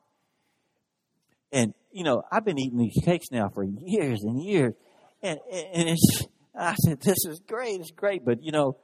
And, 1.51 1.73
you 1.91 2.03
know, 2.03 2.23
I've 2.31 2.45
been 2.45 2.59
eating 2.59 2.79
these 2.79 3.03
cakes 3.03 3.27
now 3.31 3.49
for 3.53 3.63
years 3.63 4.23
and 4.23 4.41
years. 4.41 4.73
And, 5.21 5.39
and 5.51 5.89
it's, 5.89 6.25
I 6.57 6.75
said, 6.75 6.99
this 7.01 7.25
is 7.29 7.41
great, 7.47 7.79
it's 7.79 7.91
great. 7.91 8.25
But, 8.25 8.41
you 8.41 8.51
know, 8.51 8.77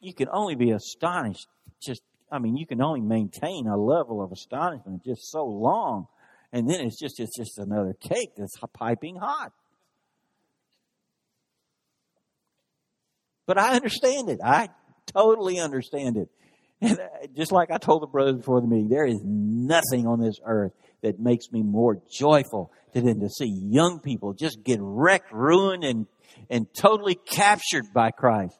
you 0.00 0.14
can 0.14 0.28
only 0.32 0.54
be 0.54 0.70
astonished. 0.70 1.46
Just, 1.82 2.02
I 2.32 2.38
mean, 2.38 2.56
you 2.56 2.66
can 2.66 2.82
only 2.82 3.00
maintain 3.00 3.66
a 3.66 3.76
level 3.76 4.22
of 4.22 4.32
astonishment 4.32 5.04
just 5.04 5.30
so 5.30 5.44
long. 5.44 6.06
And 6.52 6.68
then 6.68 6.80
it's 6.80 6.98
just, 6.98 7.20
it's 7.20 7.36
just 7.36 7.58
another 7.58 7.94
cake 8.00 8.30
that's 8.36 8.56
piping 8.72 9.16
hot. 9.16 9.52
But 13.48 13.56
I 13.56 13.74
understand 13.74 14.28
it. 14.28 14.40
I 14.44 14.68
totally 15.06 15.58
understand 15.58 16.18
it. 16.18 16.28
And 16.82 17.00
uh, 17.00 17.26
just 17.34 17.50
like 17.50 17.70
I 17.70 17.78
told 17.78 18.02
the 18.02 18.06
brothers 18.06 18.36
before 18.36 18.60
the 18.60 18.66
meeting, 18.66 18.90
there 18.90 19.06
is 19.06 19.20
nothing 19.24 20.06
on 20.06 20.20
this 20.20 20.36
earth 20.44 20.72
that 21.02 21.18
makes 21.18 21.50
me 21.50 21.62
more 21.62 21.98
joyful 22.12 22.70
than 22.92 23.20
to 23.20 23.28
see 23.30 23.48
young 23.48 24.00
people 24.00 24.34
just 24.34 24.62
get 24.62 24.78
wrecked, 24.82 25.32
ruined, 25.32 25.82
and, 25.82 26.06
and 26.50 26.66
totally 26.78 27.14
captured 27.14 27.86
by 27.94 28.10
Christ. 28.10 28.54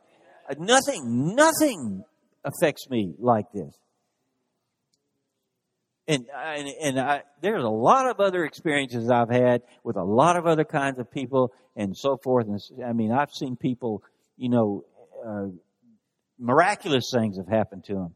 Uh, 0.48 0.54
nothing, 0.58 1.34
nothing 1.36 2.02
affects 2.42 2.88
me 2.88 3.14
like 3.18 3.52
this. 3.52 3.76
And, 6.06 6.24
and, 6.34 6.68
and 6.82 6.98
I, 6.98 7.22
there's 7.42 7.62
a 7.62 7.68
lot 7.68 8.08
of 8.08 8.20
other 8.20 8.46
experiences 8.46 9.10
I've 9.10 9.28
had 9.28 9.60
with 9.84 9.96
a 9.96 10.02
lot 10.02 10.36
of 10.36 10.46
other 10.46 10.64
kinds 10.64 10.98
of 10.98 11.10
people 11.10 11.52
and 11.76 11.94
so 11.94 12.16
forth. 12.16 12.46
And 12.46 12.58
I 12.82 12.94
mean, 12.94 13.12
I've 13.12 13.30
seen 13.30 13.56
people, 13.56 14.02
you 14.38 14.48
know, 14.48 14.84
uh, 15.26 15.48
miraculous 16.38 17.10
things 17.12 17.36
have 17.36 17.48
happened 17.48 17.84
to 17.84 17.94
him. 17.94 18.14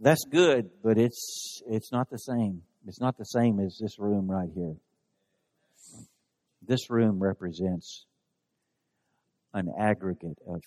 That's 0.00 0.24
good, 0.24 0.70
but 0.82 0.98
it's, 0.98 1.62
it's 1.68 1.92
not 1.92 2.08
the 2.10 2.18
same. 2.18 2.62
It's 2.86 3.00
not 3.00 3.18
the 3.18 3.24
same 3.24 3.60
as 3.60 3.78
this 3.80 3.98
room 3.98 4.30
right 4.30 4.48
here. 4.54 4.74
This 6.66 6.90
room 6.90 7.18
represents 7.18 8.06
an 9.52 9.70
aggregate 9.78 10.38
of 10.46 10.62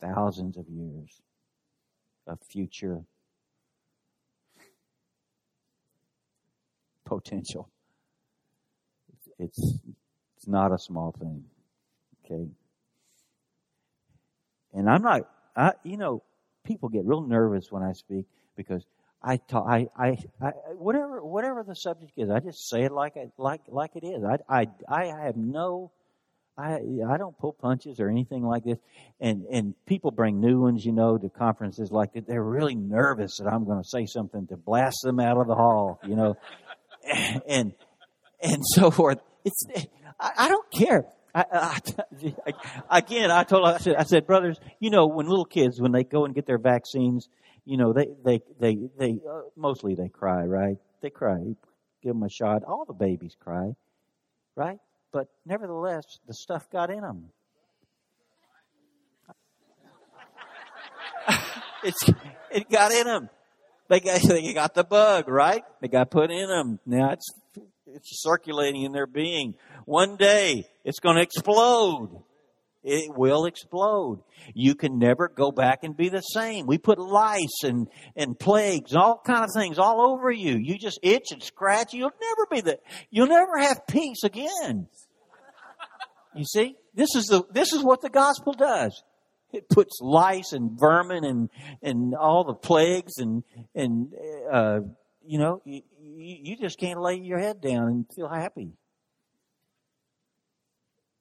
thousands 0.00 0.56
of 0.56 0.66
years 0.68 1.20
of 2.26 2.38
future 2.50 3.02
potential. 7.04 7.68
It's, 9.38 9.80
it's 10.38 10.46
not 10.46 10.72
a 10.72 10.78
small 10.78 11.12
thing. 11.18 11.44
Okay. 12.24 12.48
And 14.76 14.90
I'm 14.90 15.02
not, 15.02 15.22
I, 15.56 15.72
you 15.82 15.96
know, 15.96 16.22
people 16.64 16.90
get 16.90 17.04
real 17.04 17.22
nervous 17.22 17.68
when 17.70 17.82
I 17.82 17.92
speak 17.92 18.26
because 18.56 18.84
I 19.22 19.38
talk, 19.38 19.66
I, 19.66 19.88
I, 19.96 20.18
I, 20.40 20.50
whatever, 20.76 21.24
whatever 21.24 21.64
the 21.66 21.74
subject 21.74 22.12
is, 22.18 22.30
I 22.30 22.40
just 22.40 22.68
say 22.68 22.82
it 22.82 22.92
like 22.92 23.16
it, 23.16 23.32
like, 23.38 23.62
like 23.68 23.96
it 23.96 24.04
is. 24.04 24.22
I, 24.22 24.36
I, 24.48 24.66
I 24.86 25.24
have 25.24 25.36
no, 25.36 25.92
I, 26.58 26.74
I 27.08 27.16
don't 27.16 27.36
pull 27.38 27.54
punches 27.54 28.00
or 28.00 28.10
anything 28.10 28.44
like 28.44 28.64
this. 28.64 28.76
And, 29.18 29.46
and 29.50 29.74
people 29.86 30.10
bring 30.10 30.40
new 30.40 30.60
ones, 30.60 30.84
you 30.84 30.92
know, 30.92 31.16
to 31.16 31.30
conferences 31.30 31.90
like 31.90 32.12
that. 32.12 32.26
They're 32.26 32.44
really 32.44 32.74
nervous 32.74 33.38
that 33.38 33.48
I'm 33.48 33.64
going 33.64 33.82
to 33.82 33.88
say 33.88 34.04
something 34.04 34.46
to 34.48 34.58
blast 34.58 34.98
them 35.02 35.20
out 35.20 35.38
of 35.38 35.46
the 35.46 35.54
hall, 35.54 36.00
you 36.06 36.16
know, 36.16 36.36
and, 37.48 37.72
and 38.42 38.62
so 38.62 38.90
forth. 38.90 39.20
It's, 39.42 39.64
I, 40.20 40.32
I 40.36 40.48
don't 40.48 40.70
care. 40.70 41.06
I, 41.36 41.78
I, 42.88 42.98
again, 42.98 43.30
I 43.30 43.44
told, 43.44 43.66
I 43.66 43.76
said, 43.76 43.96
I 43.96 44.04
said, 44.04 44.26
brothers, 44.26 44.58
you 44.80 44.88
know, 44.88 45.06
when 45.06 45.26
little 45.26 45.44
kids, 45.44 45.78
when 45.78 45.92
they 45.92 46.02
go 46.02 46.24
and 46.24 46.34
get 46.34 46.46
their 46.46 46.56
vaccines, 46.56 47.28
you 47.66 47.76
know, 47.76 47.92
they, 47.92 48.06
they, 48.24 48.40
they, 48.58 48.78
they, 48.98 49.18
uh, 49.30 49.42
mostly 49.54 49.94
they 49.94 50.08
cry, 50.08 50.44
right? 50.44 50.78
They 51.02 51.10
cry. 51.10 51.36
Give 52.02 52.14
them 52.14 52.22
a 52.22 52.30
shot. 52.30 52.64
All 52.64 52.86
the 52.86 52.94
babies 52.94 53.36
cry, 53.38 53.74
right? 54.54 54.78
But 55.12 55.28
nevertheless, 55.44 56.04
the 56.26 56.32
stuff 56.32 56.70
got 56.70 56.88
in 56.90 57.02
them. 57.02 57.28
it's, 61.84 62.10
it 62.50 62.70
got 62.70 62.92
in 62.92 63.06
them. 63.06 63.28
They 63.88 64.00
got, 64.00 64.22
they 64.26 64.54
got 64.54 64.74
the 64.74 64.84
bug, 64.84 65.28
right? 65.28 65.64
They 65.82 65.88
got 65.88 66.10
put 66.10 66.30
in 66.30 66.48
them. 66.48 66.80
Now 66.86 67.10
it's, 67.10 67.30
it's 67.86 68.22
circulating 68.22 68.82
in 68.82 68.92
their 68.92 69.06
being. 69.06 69.54
One 69.84 70.16
day, 70.16 70.68
it's 70.84 71.00
going 71.00 71.16
to 71.16 71.22
explode 71.22 72.22
it 72.86 73.16
will 73.16 73.46
explode. 73.46 74.22
You 74.54 74.76
can 74.76 74.98
never 74.98 75.28
go 75.28 75.50
back 75.50 75.82
and 75.82 75.96
be 75.96 76.08
the 76.08 76.20
same. 76.20 76.66
We 76.66 76.78
put 76.78 77.00
lice 77.00 77.64
and, 77.64 77.88
and 78.14 78.38
plagues, 78.38 78.94
all 78.94 79.20
kind 79.26 79.42
of 79.42 79.50
things 79.52 79.76
all 79.76 80.00
over 80.00 80.30
you. 80.30 80.56
You 80.56 80.78
just 80.78 81.00
itch 81.02 81.32
and 81.32 81.42
scratch. 81.42 81.92
You'll 81.92 82.12
never 82.20 82.46
be 82.48 82.60
the, 82.60 82.78
you'll 83.10 83.26
never 83.26 83.58
have 83.58 83.88
peace 83.88 84.22
again. 84.22 84.86
You 86.36 86.44
see? 86.44 86.76
This 86.94 87.08
is 87.16 87.24
the, 87.24 87.42
this 87.50 87.72
is 87.72 87.82
what 87.82 88.02
the 88.02 88.08
gospel 88.08 88.52
does. 88.52 89.02
It 89.52 89.68
puts 89.68 89.98
lice 90.00 90.52
and 90.52 90.78
vermin 90.78 91.24
and, 91.24 91.50
and 91.82 92.14
all 92.14 92.44
the 92.44 92.54
plagues 92.54 93.14
and, 93.18 93.42
and, 93.74 94.12
uh, 94.50 94.80
you 95.26 95.38
know, 95.38 95.62
you, 95.64 95.82
you 95.98 96.56
just 96.56 96.78
can't 96.78 97.00
lay 97.00 97.16
your 97.16 97.38
head 97.38 97.60
down 97.60 97.88
and 97.88 98.06
feel 98.14 98.28
happy. 98.28 98.72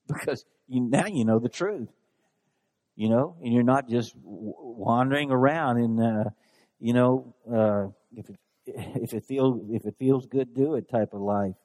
Because 0.08 0.46
you, 0.68 0.82
now 0.82 1.08
you 1.08 1.26
know 1.26 1.40
the 1.40 1.50
truth. 1.50 1.90
You 2.96 3.10
know, 3.10 3.36
and 3.44 3.52
you're 3.52 3.64
not 3.64 3.90
just 3.90 4.14
wandering 4.16 5.32
around 5.32 5.78
and, 5.80 6.00
uh, 6.00 6.30
you 6.80 6.94
know, 6.94 7.34
uh, 7.52 7.88
if 8.16 8.30
it, 8.30 8.38
if 9.02 9.14
it 9.14 9.26
feels, 9.26 9.62
if 9.70 9.86
it 9.86 9.96
feels 9.98 10.28
good, 10.28 10.54
do 10.54 10.76
it 10.76 10.90
type 10.90 11.14
of 11.14 11.22
life. 11.22 11.56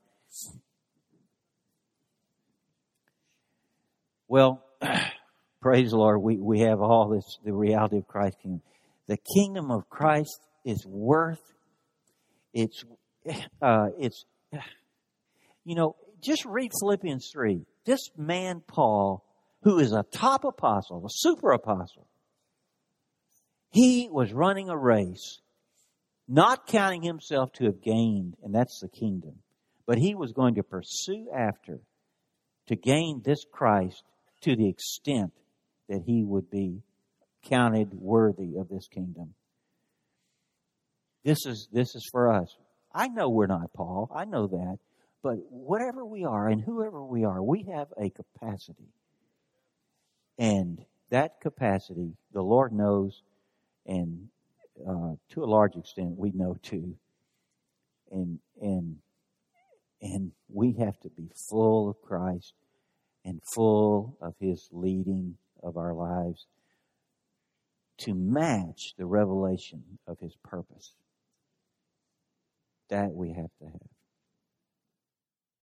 Well, 4.27 4.65
praise 5.61 5.91
the 5.91 5.99
Lord, 5.99 6.23
we, 6.23 6.39
we 6.39 6.61
have 6.61 6.81
all 6.81 7.11
this, 7.11 7.39
the 7.45 7.53
reality 7.53 7.99
of 7.99 8.09
Christ's 8.09 8.41
kingdom. 8.43 8.63
The 9.07 9.19
kingdom 9.35 9.71
of 9.71 9.89
Christ 9.91 10.41
is 10.65 10.87
worth 10.87 11.43
It's, 12.53 12.85
uh, 13.63 13.89
it's, 13.99 14.25
you 15.65 15.75
know, 15.75 15.97
just 16.21 16.45
read 16.45 16.73
Philippians 16.79 17.31
3. 17.33 17.65
This 17.85 18.11
man, 18.17 18.63
Paul, 18.67 19.25
who 19.63 19.79
is 19.79 19.93
a 19.93 20.05
top 20.13 20.45
apostle, 20.45 21.05
a 21.07 21.11
super 21.11 21.53
apostle, 21.53 22.07
he 23.71 24.09
was 24.11 24.33
running 24.33 24.69
a 24.69 24.77
race, 24.77 25.41
not 26.29 26.67
counting 26.67 27.03
himself 27.03 27.53
to 27.55 27.65
have 27.65 27.83
gained, 27.83 28.37
and 28.43 28.55
that's 28.55 28.81
the 28.81 28.89
kingdom, 28.89 29.37
but 29.87 29.99
he 29.99 30.15
was 30.15 30.33
going 30.33 30.57
to 30.57 30.63
pursue 30.63 31.29
after 31.35 31.81
to 32.67 32.77
gain 32.77 33.23
this 33.25 33.45
Christ 33.51 34.03
to 34.43 34.57
the 34.57 34.69
extent 34.69 35.33
that 35.89 36.03
he 36.07 36.25
would 36.25 36.51
be 36.51 36.83
counted 37.45 37.95
worthy 37.95 38.57
of 38.57 38.69
this 38.69 38.87
kingdom. 38.89 39.35
This 41.25 41.47
is, 41.47 41.69
this 41.73 41.95
is 41.95 42.09
for 42.11 42.33
us. 42.33 42.57
I 42.93 43.09
know 43.09 43.29
we're 43.29 43.47
not 43.47 43.73
Paul. 43.73 44.11
I 44.15 44.25
know 44.25 44.47
that. 44.49 44.79
But 45.23 45.37
whatever 45.51 46.05
we 46.05 46.25
are 46.25 46.49
and 46.49 46.63
whoever 46.63 47.05
we 47.05 47.25
are, 47.25 47.43
we 47.43 47.67
have 47.75 47.89
a 47.99 48.11
capacity. 48.11 48.89
And 50.39 50.85
that 51.11 51.41
capacity, 51.41 52.15
the 52.33 52.43
Lord 52.43 52.73
knows, 52.73 53.23
and 53.87 54.29
uh, 54.89 55.15
to 55.31 55.45
a 55.45 55.47
large 55.47 55.77
extent, 55.77 56.17
we 56.17 56.31
know 56.31 56.57
too. 56.63 56.97
And 58.11 58.39
and 58.61 58.97
and 60.01 60.33
we 60.49 60.73
have 60.79 60.99
to 61.01 61.11
be 61.11 61.31
full 61.51 61.91
of 61.91 62.01
Christ 62.01 62.55
and 63.25 63.43
full 63.55 64.17
of 64.23 64.35
His 64.41 64.69
leading 64.73 65.37
of 65.63 65.77
our 65.77 65.93
lives 65.93 66.47
to 67.99 68.15
match 68.15 68.95
the 68.97 69.05
revelation 69.05 69.83
of 70.07 70.19
His 70.19 70.35
purpose. 70.43 70.95
That 72.91 73.13
we 73.13 73.31
have 73.33 73.51
to 73.61 73.67
have. 73.67 74.00